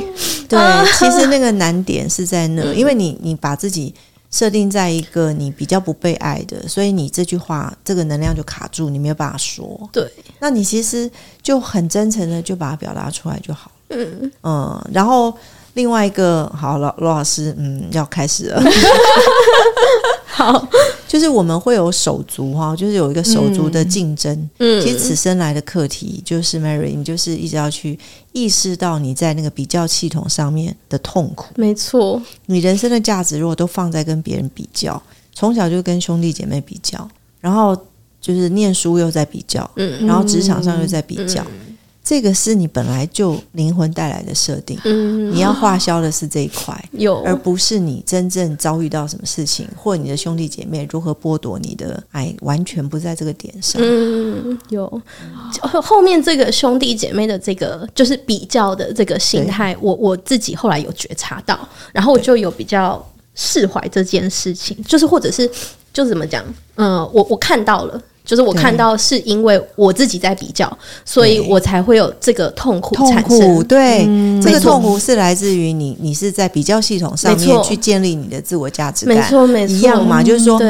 [0.48, 0.60] 对，
[1.00, 3.92] 其实那个难点是在那，因为你你把自己。
[4.32, 9.90] 设定在一个你比较不被爱的，所以你这句话这个能量就卡住，你没有办法说。
[9.92, 11.10] 对，那你其实
[11.42, 13.72] 就很真诚的就把它表达出来就好。
[13.90, 15.36] 嗯嗯，然后
[15.74, 18.62] 另外一个，好了，罗老师，嗯，要开始了。
[20.40, 20.70] 好，
[21.06, 24.50] 就是我们会有手足哈，就是有一个手足的竞争。
[24.60, 28.00] 嗯，其实此生来的课题就是 Mary，你就是一直要去
[28.32, 31.54] 意识到你在那个比较系统上面的痛苦。
[31.58, 35.02] 没错，你人生的价值如果都放在跟别人比较，
[35.34, 37.06] 从小就跟兄弟姐妹比较，
[37.42, 37.76] 然后
[38.22, 41.42] 就是念书又在比较，嗯，然后职场上又在比较。
[41.44, 41.69] 嗯嗯
[42.10, 53.80] 这个是你本来就灵魂带来的设定，嗯，你要化消的是这一块，有，而不是你真正遭遇到什么事情，或你的兄弟姐妹如何剥夺你的爱，完全不在这个点上。
[53.86, 54.90] 嗯，有
[55.62, 61.60] 后后面这个兄弟姐妹的这个就是比较的这个心态，我我自己后来有觉察到，
[61.94, 65.48] 然后我就有比较释怀这件事情，就是或者是
[65.94, 66.44] 就是怎么讲，
[66.74, 68.02] 嗯，我我看到了。
[68.30, 70.72] 就是我看到是因为我自己在比较，
[71.04, 73.40] 所以我才会有这个痛苦产生。
[73.40, 80.22] 痛苦，对，嗯、这个痛苦是来自于你，你是在比较系统上面去建立你的自我价值感，没错，没错，一样嘛。
[80.22, 80.62] 就是说，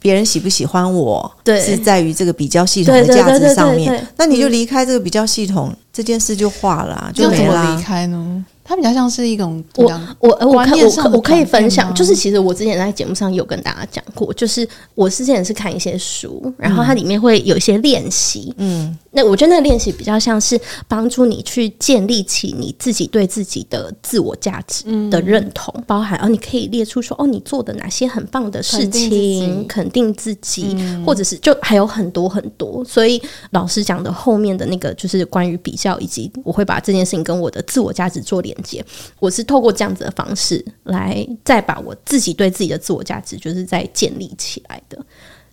[0.00, 4.04] 别人喜不喜欢我，对，是在于这个比较系统的价值上面。
[4.16, 7.76] 那你就离开这个比较系统，嗯、这件事就化了、啊，就没了。
[7.76, 8.44] 离开呢？
[8.64, 9.84] 它比较像是一种我
[10.20, 38.84] 我我可我我可以分享，就是其实我之前在节目上有跟大家讲过，就是我之前是看一些书，然后它里面会有一些练习，嗯，那我觉得那个练习比较像是帮助你去建立起你自己对自己的自我价值的认同，嗯、包含哦，你可以列出说哦，你做的哪些很棒的事情，肯定自己，自己嗯、或者是就还有很多很多，所以老师讲的后面的那个就是关于比较，以及我会把这件事情跟我的自我价值做连接。
[39.20, 44.98] 我是透过这样子的方式来再把我自己对自己的自我价值，就是再建立起来的。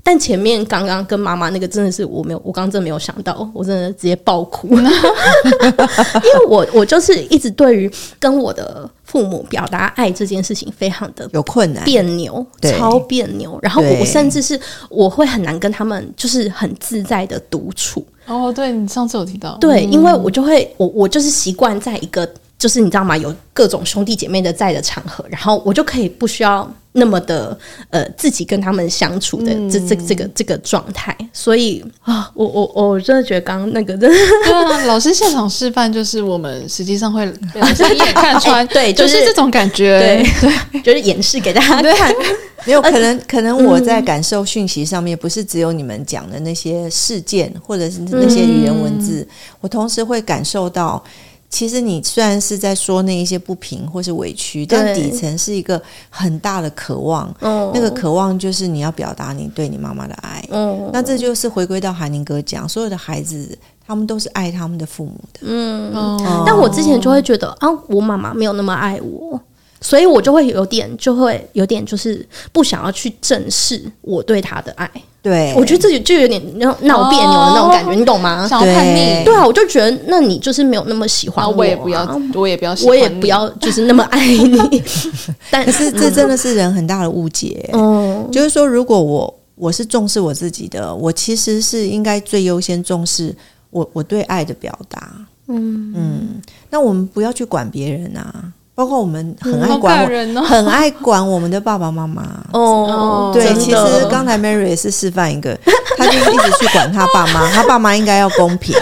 [0.03, 13.59] 但前面刚刚跟妈妈那个真的是我没有，我刚刚真的没有想到，我真的直接爆哭， 因为我我就是一直对于跟我的父母表达爱这件事情非常的有困难、别扭，超别扭。
[13.61, 18.05] 然后我我甚至是我会很难跟他们就是很自在的独处。
[18.25, 22.27] 哦，对，你上次有提到，对，因为我就会我我就是习惯在一个。
[22.61, 23.17] 就是你知道吗？
[23.17, 27.57] 有各种兄弟姐妹的在的场合，然后我就可以不需要那么的
[27.89, 31.17] 呃自己跟他们相处的这这这个这个状态。
[31.33, 42.13] 所以啊，我我我真的觉得刚刚那个真的 对啊，老师现场示范就是我们实际上会老师一眼看穿， 对，就是这种感觉，对对， 就是演示给大家看。
[42.63, 49.27] 没有可能，可能我在感受讯息上面，不是只有你们讲的那些事件或者是那些语言文字，
[49.61, 51.03] 我同时会感受到。
[51.51, 55.79] 其实你虽然是在说那一些不平或是委屈，但底层是一个
[56.09, 57.31] 很大的渴望。
[57.73, 60.43] 那个渴望就是你要表达你对你妈妈的爱。
[60.93, 65.41] 那这就是回归到韩宁哥讲，所有的孩子他们都是爱他们的父母的。
[65.41, 69.39] 嗯，但我之前就会觉得啊，我妈妈没有那么爱我。
[69.81, 74.89] 所以我就会有点，就会有点，就是不想要去正视我对她的爱。
[75.21, 78.47] 对，我觉得自己就有点闹闹别扭的那种感觉，哦、你懂吗？
[78.47, 79.23] 想要叛逆。
[79.23, 84.83] 对啊，我就觉得，那你就是没有那么喜欢我，啊，我也不要，我也不要，我也不要，就是那么爱你。
[85.51, 87.69] 但是这真的是人很大的误解。
[87.73, 93.35] 嗯，就是说，如果我我是重视我自己的，我其实是应该最优先重视
[93.69, 95.11] 我我对爱的表达。
[95.47, 96.41] 嗯嗯，
[96.71, 98.51] 那我们不要去管别人啊。
[98.73, 102.23] 包括我们很爱管我，嗯哦、很爱管我们的爸爸妈妈。
[102.53, 105.55] 哦，对，其实刚才 Mary 也是示范一个，
[105.97, 108.75] 他就一直去管他爸妈， 他爸妈应该要公平，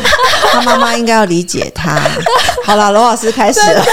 [0.51, 1.99] 他妈妈应该要理解他。
[2.63, 3.83] 好了，罗老师开始了。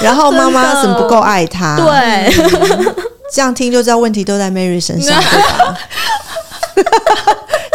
[0.00, 1.76] 然后妈妈怎么不够爱他？
[1.76, 2.94] 对、嗯，
[3.34, 5.20] 这样听就知道问题都在 Mary 身上，
[6.74, 6.94] 对吧？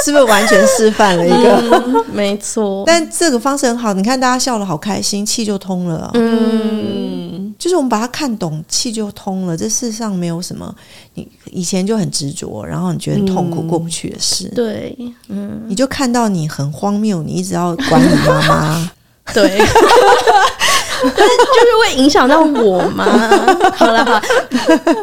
[0.03, 1.55] 是不是完全示范了一个？
[1.71, 3.93] 嗯、没错，但这个方式很好。
[3.93, 6.11] 你看，大家笑得好开心，气就通了。
[6.13, 9.55] 嗯，就是我们把它看懂，气就通了。
[9.55, 10.75] 这世上没有什么
[11.13, 14.49] 你以前就很执着，然后你觉得很痛苦、过不去的事。
[14.51, 14.97] 嗯、对，
[15.29, 18.91] 嗯，你就看到你很荒谬，你一直要管你妈妈。
[19.33, 19.57] 对。
[21.03, 23.05] 就是会影响到我吗？
[23.75, 24.21] 好了好，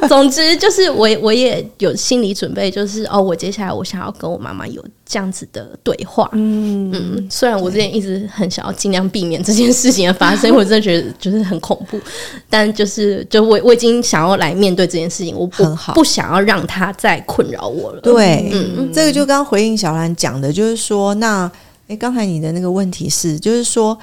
[0.08, 6.28] 总之就是我我也有心理准备，就是哦，我接下来我想要跟我妈妈有这样子的对话。
[6.32, 12.00] 嗯嗯，虽然我之前一直很想要尽量避免这件事情的发生，我真的觉得就是很恐怖，
[12.48, 18.00] 但就是就我我已经想要来面对这件事情，我不很好不想要让他再困扰我了。
[18.00, 21.50] 对，嗯，这个就刚刚回应小兰讲的，就是说，那
[21.88, 23.98] 哎，刚才你的那个问题是，就是说。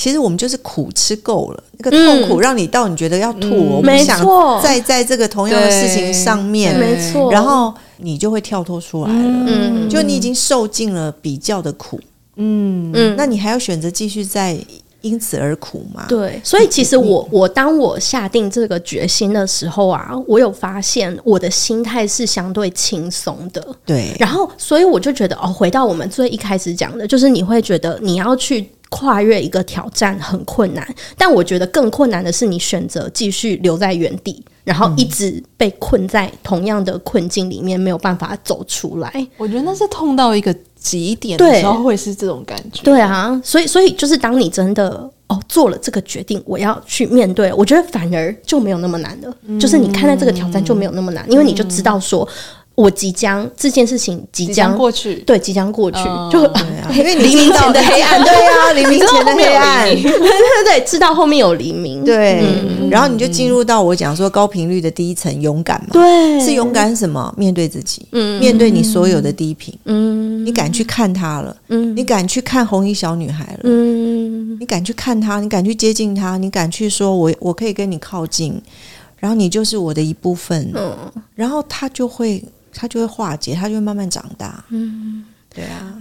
[0.00, 4.18] 其实我们就是苦吃够了，那个痛苦让你到你觉得要吐，嗯、我不想
[4.62, 12.00] 再在这个同样的事情上面，没错，然后你就会跳脱出来了，嗯，就你已经受尽了比较的苦，
[12.36, 12.90] 嗯。
[12.94, 14.58] 嗯，那你还要选择继续在
[15.02, 16.06] 因此而苦吗？
[16.08, 28.66] 对，所以其实我我当我下定这个决心的时候啊，我有发现我的心态是相对轻松的，对，然后所以我就觉得哦，回到我们最一开始讲的，就是你会觉得你要去。
[28.90, 30.86] 跨越一个挑战很困难，
[31.16, 39.26] 但我觉得更困难的是你选择继续留在原地，然后一直被困在同样的困境里面，没有办法走出来。
[39.36, 42.82] 我觉得那是痛到一个极点的时候会是这种感觉。
[42.82, 49.32] 对啊，所以所以就是当你真的哦做了这个决定，我要去面对，我觉得反而就没有那么难了。
[49.46, 52.28] 嗯、就是你看待这个挑战就没有那么难，嗯、因为你就知道说。
[52.80, 55.98] 我即将这件事情即将过去，对，即将过去，
[56.32, 56.42] 就
[56.96, 62.42] 因为黎明前的黑暗， 对呀，黎明前的黑暗，对对对，知道后面有黎明，对，
[62.90, 67.32] 然后你就进入到我讲说高频率的第一层勇敢嘛，对，是勇敢什么？
[67.36, 68.06] 面对自己，
[68.40, 78.58] 面对你所有的低频，嗯，你敢去看他了，嗯，你敢去看红衣小女孩了，嗯，你敢去看他，你敢去接近他，你敢去说我我可以跟你靠近，
[79.18, 80.96] 然后你就是我的一部分，嗯，
[81.34, 82.42] 然后他就会。
[82.74, 84.62] 他就会化解，他就会慢慢长大。
[84.70, 85.92] 嗯，对啊。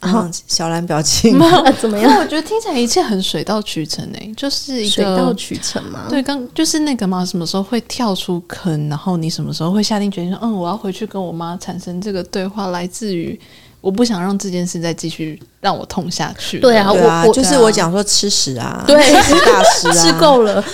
[0.00, 1.38] 然后小兰表情
[1.80, 2.18] 怎么样？
[2.18, 6.06] 我觉得听起来一切很水到渠成诶，就是一个水到渠成嘛。
[6.08, 8.88] 对，刚就是那个嘛，什么时候会跳出坑？
[8.88, 12.68] 然后你什么时候会下定决心说，嗯，我要回去跟我妈产生这个对话？
[12.68, 13.38] 来自于
[13.80, 16.58] 我不想让这件事再继续让我痛下去。
[16.58, 16.90] 对啊，
[17.26, 20.64] 我就是我讲说吃屎啊，对，吃大屎啊， 吃够了，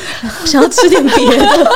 [0.47, 1.71] 想要吃点别的。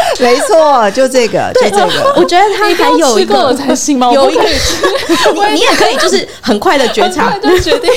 [0.20, 2.14] 没错，就这个，就这个。
[2.16, 4.12] 我觉得他还有一个才行吗？
[4.12, 7.90] 有一个，你 你也可以，就是很快的觉察，就决定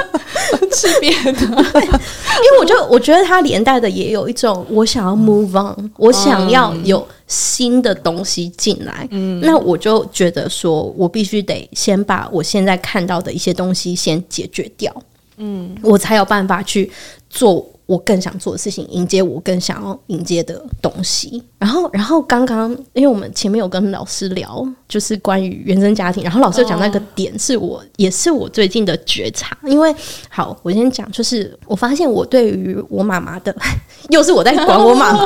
[0.70, 1.40] 吃别的。
[1.42, 9.06] 因为我就我觉得他连带的也有一种，我想要 move on，我想要有新的东西进来。
[9.10, 14.94] 嗯，那我就觉得说，我必须得先把我现在看到的一些东西先解决掉。
[15.38, 16.90] 嗯，我才有办法去
[17.28, 17.66] 做。
[17.88, 21.42] 我更想做的事情，迎接我更想要迎接的东西。
[21.58, 26.22] 然后，然后刚刚，因为我们前面有跟老师聊，就是关于原生家庭。
[26.22, 27.82] 然后老师有讲那个点，是我、oh.
[27.96, 29.56] 也是我最近的觉察。
[29.64, 29.94] 因为，
[30.28, 33.56] 好，我先讲，就是我发现我对于我妈妈的，
[34.10, 35.24] 又是我在管我妈妈，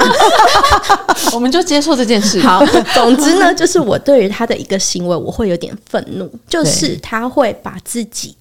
[1.35, 2.39] 我们就接受这件事。
[2.43, 8.37] 好，总之呢，就是我对于她的一个行为，我会有点愤怒，就是她会把自己。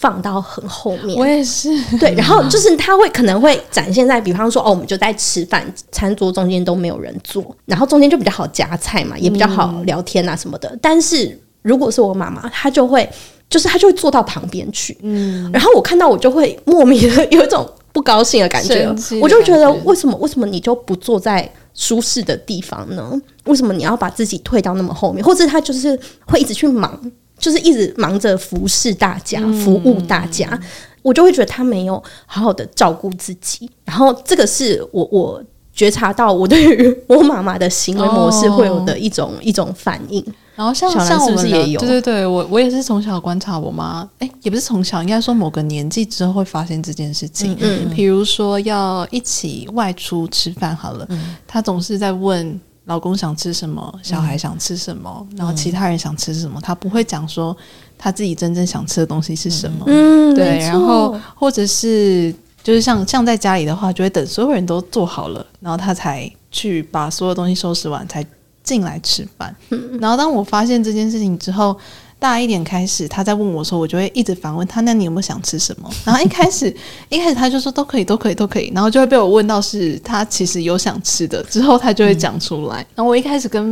[0.00, 1.68] 放到很后面，我也是。
[1.98, 10.70] 对，然后就是他会可能会展现在，比方说，哦，我们就在吃饭，餐桌中间都没有人坐，然后中间就比较好夹菜嘛，也比较好聊天啊什么的。
[10.70, 13.06] 嗯、但是如果是我妈妈，她就会
[13.50, 18.90] 就是她就会坐到旁边去，嗯，然后我看到我就会莫名的有一种不高兴的感觉，
[19.20, 23.12] 我就觉得为什么为什么你就不坐在舒适的地方呢？
[23.44, 25.22] 为什么你要把自己退到那么后面？
[25.22, 26.98] 或者他就是会一直去忙，
[27.40, 30.62] 就是一直忙着服侍大家，服务大家，嗯、
[31.02, 33.68] 我就会觉得他没有好好的照顾自己。
[33.84, 40.24] 然后这个是我我觉察到我对于我妈妈的行为模式会有的一种、哦、一种反应。
[40.54, 47.56] 然后像像我们也有，对对对，我我也是从小观察我妈，哎，也不是从小，应该说某个年纪之后会发现这件事情。
[47.60, 57.56] 嗯，嗯，比如说要一起外出吃饭好了，嗯，她总是在问老公想吃什么，小孩想吃什么，嗯，然后其他人想吃什么，他不会讲说
[57.98, 59.84] 他自己真正想吃的东西是什么。
[59.86, 68.24] 嗯，对，然后或者是就是像像在家里的话，就会等所有人都做好了，然后他才去把所有东西收拾完才。
[68.62, 69.56] 进来吃饭，
[70.00, 71.76] 然后当我发现这件事情之后，
[72.20, 76.72] 大一点开始，他在问我的时候，我就会一直反问他：“那你有没有想吃什么？” 然后一开始，
[77.08, 82.86] 一开始他就说：“都可以，都可以，都可以。”然后就会被我问到是他其实有想吃的，之后他就会讲出来。
[82.94, 83.64] 然后我一开始跟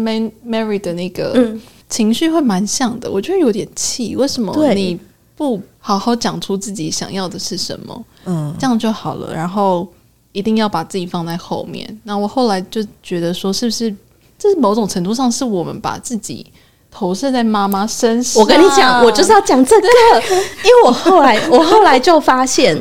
[0.45, 1.55] Mary 的那个
[1.91, 4.99] 情绪会蛮像的，我觉得有点气，为什么你
[5.37, 8.05] 不好好讲出自己想要的是什么？
[8.25, 9.35] 嗯，这样就好了。
[9.35, 9.87] 然后
[10.33, 12.01] 一定要把自己放在后面。
[12.03, 13.95] 那我后来就觉得说，是不是？
[14.39, 16.47] 这是某种程度上是我们把自己
[16.99, 18.43] 投射在妈妈身上。
[18.43, 19.87] 我跟你讲，我就是要讲这个，
[20.65, 22.77] 因为我后来我后来就发现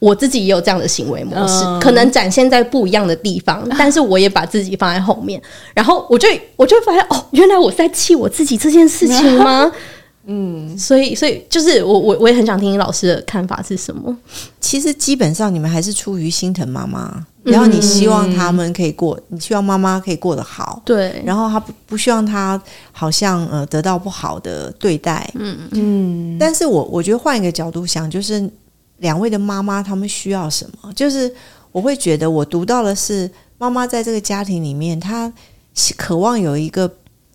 [0.00, 5.40] 我自己也有这样的行为模式，嗯、可能展现在不一样的地方， 但是我也把自己放在后面，
[5.74, 9.70] 然后我就我就发现哦，原来我在气我自己这件事情吗？
[10.24, 14.16] 嗯，所以所以就是我我我也很想听听老师的看法是什么。
[14.60, 17.26] 其实基本上你们还是出于心疼妈妈。
[17.44, 21.20] 然后你希望他们可以过，嗯、你希望妈妈可以过得好，对。
[21.26, 22.62] 然后他不不希望他
[22.92, 26.36] 好像呃得到不好的对待，嗯嗯。
[26.38, 28.48] 但是我我觉得换一个角度想，就是
[28.98, 30.92] 两位的妈妈他们需要什么？
[30.92, 31.34] 就是
[31.72, 35.32] 我会觉得我读到的是妈妈在这个家庭里面，她
[35.96, 36.88] 渴望有一个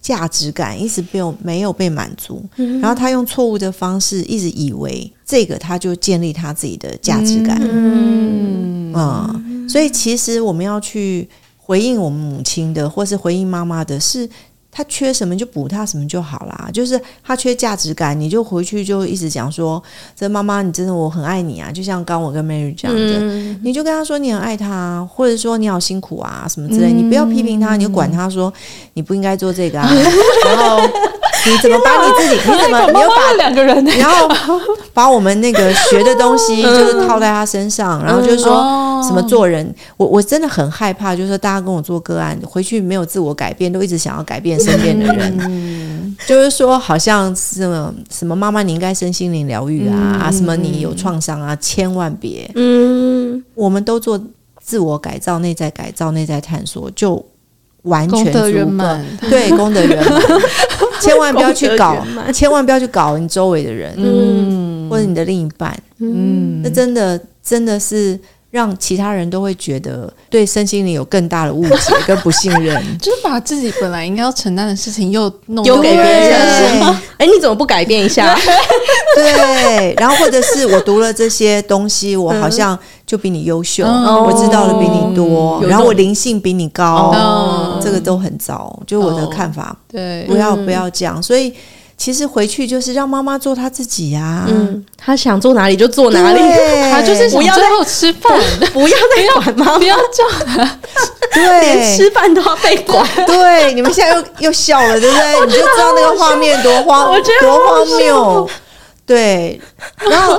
[0.08, 8.94] 价值感，一直没有没有被满足，嗯、然后他用错误的方式一直以为这个他就建立他自己的价值感，嗯。
[8.96, 11.28] 嗯所以，其实我们要去
[11.58, 14.28] 回应我们母亲的，或是回应妈妈的，是
[14.72, 16.70] 她缺什么就补他什么就好啦。
[16.72, 19.82] 就是他缺价值感，你就回去就一直讲说
[20.16, 28.54] ：“这妈妈，你真的我很爱你啊！”就像刚我跟 Mary 讲的，嗯、你就跟他说你很爱他，或者说你好辛苦啊什么之类，嗯、你不要批评他，你就管他说
[28.94, 29.90] 你不应该做这个啊，
[30.46, 30.80] 然后。
[31.46, 32.36] 你怎么把你自己？
[32.52, 32.92] 你怎么？
[32.92, 34.28] 你又把两个人，然后
[34.94, 54.22] 把我们那个学的东西， 就是套在他身上，然后就是说什么做人，我我真的很害怕，就是说大家跟我做个案，回去没有自我改变，都一直想要改变身边的人，就是说好像什么什么妈妈你应该身心灵疗愈啊啊，什么你有创伤啊，千万别，嗯，我们都做
[54.62, 57.24] 自我改造、内在改造、内在探索，就
[57.84, 58.40] 完全足
[58.78, 60.22] 够，对，功德圆满。
[61.00, 61.96] 千万不要去搞，
[62.34, 68.20] 千万不要去搞你周围的人，嗯，或者你的另一半，嗯，那真的真的是
[68.50, 76.82] 让其他人都会觉得对身心灵有更大的误解跟不信任， 就是把自己本来应该要承担的事情又弄丢给别人。
[77.18, 78.34] 哎，你怎么不改变一下？
[79.16, 89.76] 对，然后或者是我读了这些东西，我好像就比你优秀，我知道的比你多，然后我灵性比你高，这个都很糟，就我的看法。
[89.90, 91.22] 对，不要不要这样。
[91.22, 91.54] 所以
[91.98, 96.40] 其实回去就是让妈妈做她自己呀，嗯，她想做哪里就做哪里，
[96.92, 98.40] 她就是不要最后吃饭，
[98.72, 100.80] 不要再管妈妈，不要叫她，
[101.34, 101.44] 对，
[101.76, 103.06] 连吃饭都要被管。
[103.26, 105.46] 对，你们现在又又笑了，对不对？
[105.48, 108.50] 你就知道那个画面多荒， 我觉得多荒谬。
[109.08, 109.60] 对，
[110.12, 110.38] 然后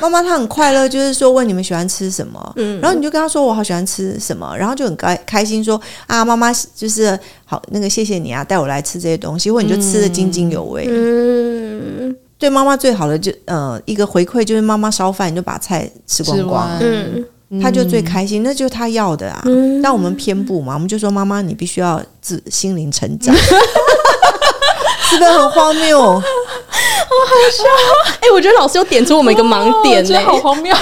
[0.00, 19.42] 妈妈她很快乐，就是说问你们喜欢吃什么，嗯，然后你就跟她说我好喜欢吃什么，然后就很开开心说啊，妈妈就是好那个谢谢你啊，带我来吃这些东西，或者你就吃的津津有味，嗯，对妈妈最好的就呃一个回馈就是妈妈烧饭你就把菜吃光光，嗯，她就最开心，那就是她要的啊，
[19.82, 23.34] 但我们偏不嘛，我们就说妈妈你必须要自心灵成长，
[25.02, 26.22] 是不是很荒谬？
[27.24, 27.64] 好好笑！
[28.20, 30.74] 哎、欸，我觉得老师又点出我们一个盲点呢、欸，好荒谬。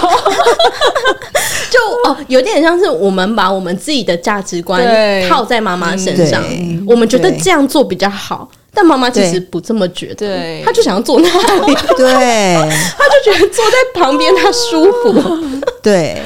[1.71, 4.83] 就哦，有点像是我们把我们自己的价值观
[5.29, 11.29] 套在妈妈身上，嗯、我们觉得这样做比较好，但妈妈其实不这么觉得，她就想要坐那
[11.67, 16.23] 里， 对，她就觉得坐在旁边她舒服，对，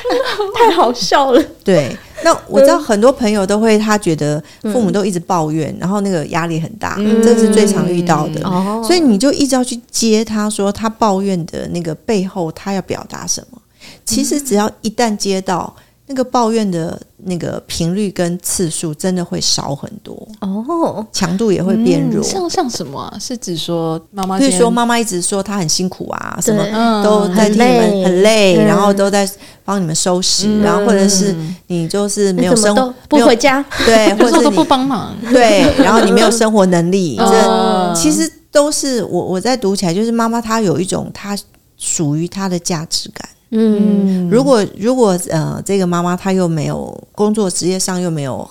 [0.54, 1.96] 太好笑了，对。
[2.22, 8.40] 那我知道很多朋友都会，他觉得父母都一直抱怨，嗯、然后那个压力很大，嗯、这是最常遇到的。
[8.44, 13.58] 嗯、所以你就一直要去接他说他抱怨的那个背后，他要表达什么。
[14.04, 15.74] 其实只要一旦接到。
[16.08, 20.16] 那个抱怨的那个频率跟次数真的会少很多。
[20.40, 22.20] 哦，强度也会变弱。
[22.20, 23.18] 嗯、像像什么啊？
[23.18, 29.28] 是指说妈妈，比如说妈妈一直说她很辛苦啊，什么都在替你们很累，然后都在
[29.64, 31.34] 帮你们收拾，嗯、然后或者是
[31.66, 41.36] 你就是没有生活不回家，对， 或者都不帮忙，对，然后你没有生活能力，这其实都是我我在读起来，就是妈妈她有一种她
[41.76, 43.28] 属于她的价值感。
[43.50, 48.48] 嗯，如果如果呃，这个妈妈她又没有工作，职业上又没有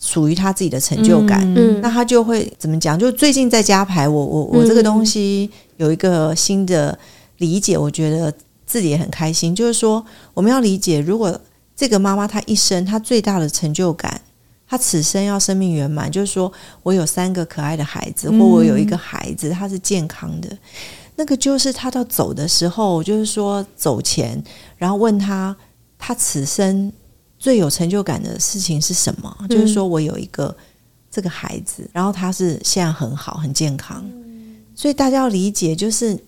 [0.00, 2.98] 属于她自己的成就感，嗯，那她就会怎么讲？
[2.98, 6.98] 就最近在家排我我我这个东西有一个新的
[7.38, 8.32] 理解，我觉得
[8.66, 9.54] 自己也很开心。
[9.54, 11.40] 就是说，我们要理解，如果
[11.76, 14.20] 这个妈妈她一生她最大的成就感，
[14.68, 20.48] 她此生要生命圆满，就是说我有三个可爱的孩子，或我有一个孩子，他是健康的。
[21.22, 24.42] 那个就是他到走的时候，就是说走前，
[24.76, 25.54] 然后问他，
[25.96, 26.92] 他此生
[27.38, 29.32] 最有成就感的事情是什么？
[29.38, 30.52] 嗯、就是说我有一个
[31.12, 34.02] 这个孩子，然后他是现在很好，很健康。
[34.04, 36.18] 嗯、所以大家要理解，就是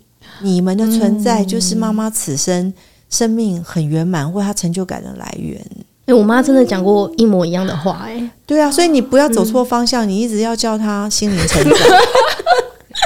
[0.40, 2.72] 你们的存在，就是妈妈此生
[3.10, 5.60] 生命很圆满，或他成就感的来源。
[6.02, 11.72] 哎、欸，我妈真的讲过一模一样的话、欸，哎，对啊，所以你不要走错方向，嗯、你一直要叫他心灵成长。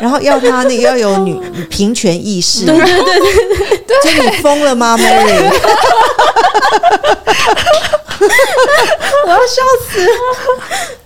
[0.01, 1.39] 然后要他那个要有女
[1.71, 5.51] 平权意识，对对对对对，就你疯了吗，Mary？
[9.25, 10.07] 我要笑死！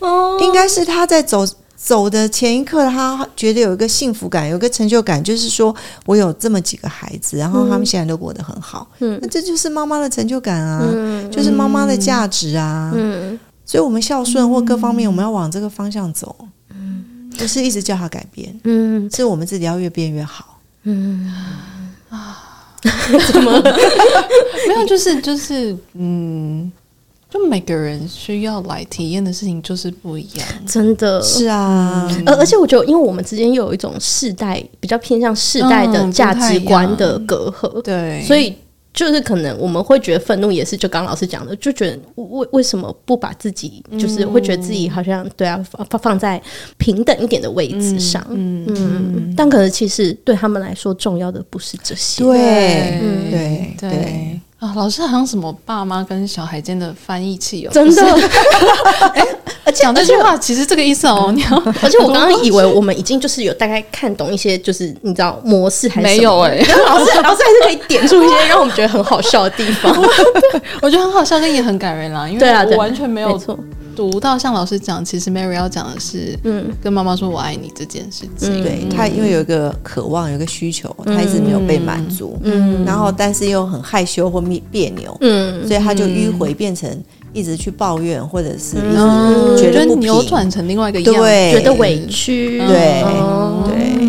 [0.00, 1.44] 哦，应该是他在走
[1.76, 5.74] 走的前一刻，他觉得有一个幸福感，有一个成就感，就是说
[6.06, 8.86] 我有这么几个孩子，然后他们现在都过得很好。
[9.00, 12.92] 嗯，那这就是妈妈的成就感啊，嗯、就是妈妈的价值啊。
[12.94, 16.36] 嗯，所以我们孝顺或各方面，我们要往这个方向走。
[17.38, 21.32] 不是一直叫他改变，嗯，是我们自己要越变越好，嗯。
[22.08, 22.76] 啊，
[23.32, 23.60] 怎么
[24.68, 24.86] 没有？
[24.86, 26.70] 就是就是，嗯，
[27.30, 31.22] 就每个人需要来体验的事情就是不一样，真的。
[31.22, 32.06] 是啊。
[32.26, 38.54] 而而且我觉得，因为我们之间又有一种世代比较偏向世代的价值观的隔阂，对，所以。
[38.94, 46.40] 就是可能我们会觉得愤怒，也是就刚刚老师讲的，就觉得为为什么不把自己，就是会觉得自己好像对啊，放放在
[46.76, 54.40] 平等一点的位置上，嗯，嗯，但可能其实对他们来说重要的不是这些，对，嗯、对对。
[54.62, 58.02] 对啊，老师好像什么爸妈跟小孩间的翻译器哦，真的。
[59.64, 61.42] 而且讲这句话其实这个意思哦，你
[61.82, 66.56] 而且我刚刚以为我们已经就是有大概看懂一些，就是你知道模式还是没有哎？
[66.86, 69.92] 老师老师还是可以点出一些让我们觉得很好笑的地方。
[70.80, 73.58] 我觉得很好笑，但也很感人啦，因为我完全没有错。
[73.94, 78.62] 读到像老师讲，其实 Mary 要讲的是，嗯，跟妈妈说我爱你这件事情。
[78.62, 86.90] 对，他因为有一个渴望，有一个需求，他一直没有被满足，嗯，然后但是又很害羞或别别扭，嗯，所以他就迂回变成
[87.32, 93.04] 一直去抱怨，或者是一直觉得不平，扭转成另外一个样，觉得委屈，对。
[93.66, 94.01] 对。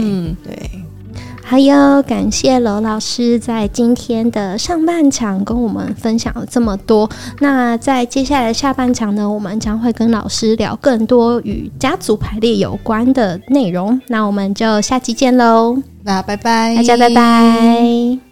[1.44, 7.10] 还有，感谢罗老师在今天的上半场跟我们分享了这么多。
[7.40, 14.00] 那在接下来的下半场呢，我们将会跟老师聊更多与家族排列有关的内容。
[14.08, 15.78] 那我们就下期见喽！
[16.04, 18.23] 那拜拜，大家拜拜。